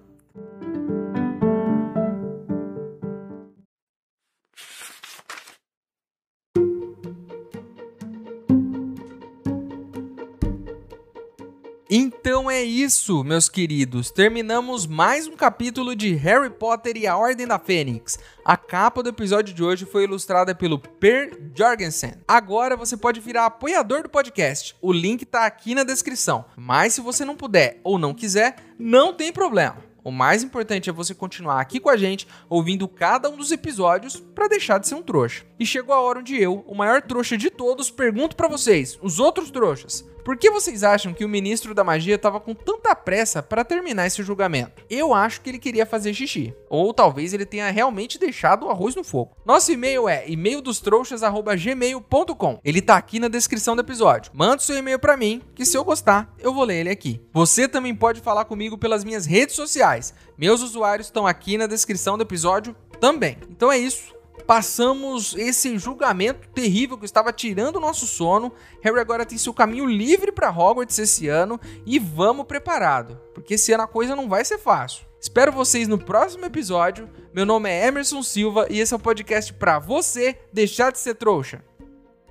É 12.59 12.63
isso, 12.63 13.23
meus 13.23 13.47
queridos. 13.47 14.11
Terminamos 14.11 14.85
mais 14.85 15.25
um 15.25 15.37
capítulo 15.37 15.95
de 15.95 16.13
Harry 16.15 16.49
Potter 16.49 16.97
e 16.97 17.07
a 17.07 17.15
Ordem 17.15 17.47
da 17.47 17.57
Fênix. 17.57 18.19
A 18.43 18.57
capa 18.57 19.01
do 19.01 19.07
episódio 19.07 19.53
de 19.53 19.63
hoje 19.63 19.85
foi 19.85 20.03
ilustrada 20.03 20.53
pelo 20.53 20.77
Per 20.77 21.39
Jorgensen. 21.55 22.15
Agora 22.27 22.75
você 22.75 22.97
pode 22.97 23.21
virar 23.21 23.45
apoiador 23.45 24.03
do 24.03 24.09
podcast. 24.09 24.75
O 24.81 24.91
link 24.91 25.23
tá 25.23 25.45
aqui 25.45 25.73
na 25.73 25.85
descrição. 25.85 26.43
Mas 26.57 26.95
se 26.95 26.99
você 26.99 27.23
não 27.23 27.33
puder 27.33 27.79
ou 27.81 27.97
não 27.97 28.13
quiser, 28.13 28.57
não 28.77 29.13
tem 29.13 29.31
problema. 29.31 29.77
O 30.03 30.11
mais 30.11 30.43
importante 30.43 30.89
é 30.89 30.93
você 30.93 31.13
continuar 31.13 31.61
aqui 31.61 31.79
com 31.79 31.89
a 31.89 31.95
gente, 31.95 32.27
ouvindo 32.49 32.89
cada 32.89 33.29
um 33.29 33.37
dos 33.37 33.53
episódios 33.53 34.17
para 34.17 34.49
deixar 34.49 34.79
de 34.79 34.87
ser 34.87 34.95
um 34.95 35.03
trouxa. 35.03 35.45
E 35.57 35.65
chegou 35.65 35.95
a 35.95 36.01
hora 36.01 36.19
onde 36.19 36.35
eu, 36.35 36.63
o 36.67 36.75
maior 36.75 37.01
trouxa 37.01 37.37
de 37.37 37.49
todos, 37.49 37.89
pergunto 37.89 38.35
para 38.35 38.47
vocês, 38.49 38.97
os 39.01 39.19
outros 39.19 39.49
trouxas, 39.51 40.05
por 40.29 40.37
que 40.37 40.51
vocês 40.51 40.83
acham 40.83 41.11
que 41.11 41.25
o 41.25 41.29
ministro 41.29 41.73
da 41.73 41.83
magia 41.83 42.13
estava 42.13 42.39
com 42.39 42.53
tanta 42.53 42.93
pressa 42.93 43.41
para 43.41 43.65
terminar 43.65 44.05
esse 44.05 44.21
julgamento? 44.21 44.83
Eu 44.87 45.11
acho 45.11 45.41
que 45.41 45.49
ele 45.49 45.57
queria 45.57 45.87
fazer 45.87 46.13
xixi. 46.13 46.53
Ou 46.69 46.93
talvez 46.93 47.33
ele 47.33 47.47
tenha 47.47 47.71
realmente 47.71 48.19
deixado 48.19 48.67
o 48.67 48.69
arroz 48.69 48.93
no 48.93 49.03
fogo. 49.03 49.35
Nosso 49.43 49.71
e-mail 49.71 50.07
é 50.07 50.29
e-maildostrouxas@gmail.com. 50.29 52.59
Ele 52.63 52.79
tá 52.79 52.95
aqui 52.95 53.19
na 53.19 53.27
descrição 53.27 53.75
do 53.75 53.81
episódio. 53.81 54.31
Manda 54.35 54.61
seu 54.61 54.77
e-mail 54.77 54.99
para 54.99 55.17
mim, 55.17 55.41
que 55.55 55.65
se 55.65 55.75
eu 55.75 55.83
gostar, 55.83 56.31
eu 56.37 56.53
vou 56.53 56.63
ler 56.63 56.81
ele 56.81 56.91
aqui. 56.91 57.19
Você 57.33 57.67
também 57.67 57.95
pode 57.95 58.21
falar 58.21 58.45
comigo 58.45 58.77
pelas 58.77 59.03
minhas 59.03 59.25
redes 59.25 59.55
sociais. 59.55 60.13
Meus 60.37 60.61
usuários 60.61 61.07
estão 61.07 61.25
aqui 61.25 61.57
na 61.57 61.65
descrição 61.65 62.15
do 62.15 62.21
episódio 62.21 62.75
também. 62.99 63.35
Então 63.49 63.71
é 63.71 63.79
isso 63.79 64.18
passamos 64.45 65.35
esse 65.35 65.77
julgamento 65.77 66.47
terrível 66.49 66.97
que 66.97 67.05
estava 67.05 67.31
tirando 67.31 67.75
o 67.75 67.79
nosso 67.79 68.07
sono. 68.07 68.51
Harry 68.81 68.99
agora 68.99 69.25
tem 69.25 69.37
seu 69.37 69.53
caminho 69.53 69.85
livre 69.85 70.31
para 70.31 70.49
Hogwarts 70.49 70.97
esse 70.99 71.27
ano 71.27 71.59
e 71.85 71.99
vamos 71.99 72.45
preparado, 72.45 73.19
porque 73.33 73.55
esse 73.55 73.71
ano 73.71 73.83
a 73.83 73.87
coisa 73.87 74.15
não 74.15 74.27
vai 74.27 74.43
ser 74.43 74.57
fácil. 74.57 75.05
Espero 75.21 75.51
vocês 75.51 75.87
no 75.87 75.97
próximo 75.97 76.45
episódio. 76.45 77.09
Meu 77.33 77.45
nome 77.45 77.69
é 77.69 77.87
Emerson 77.87 78.23
Silva 78.23 78.67
e 78.69 78.79
esse 78.79 78.93
é 78.93 78.97
o 78.97 78.99
podcast 78.99 79.53
para 79.53 79.77
você 79.77 80.39
deixar 80.53 80.91
de 80.91 80.99
ser 80.99 81.15
trouxa. 81.15 81.63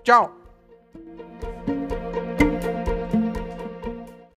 Tchau. 0.02 0.37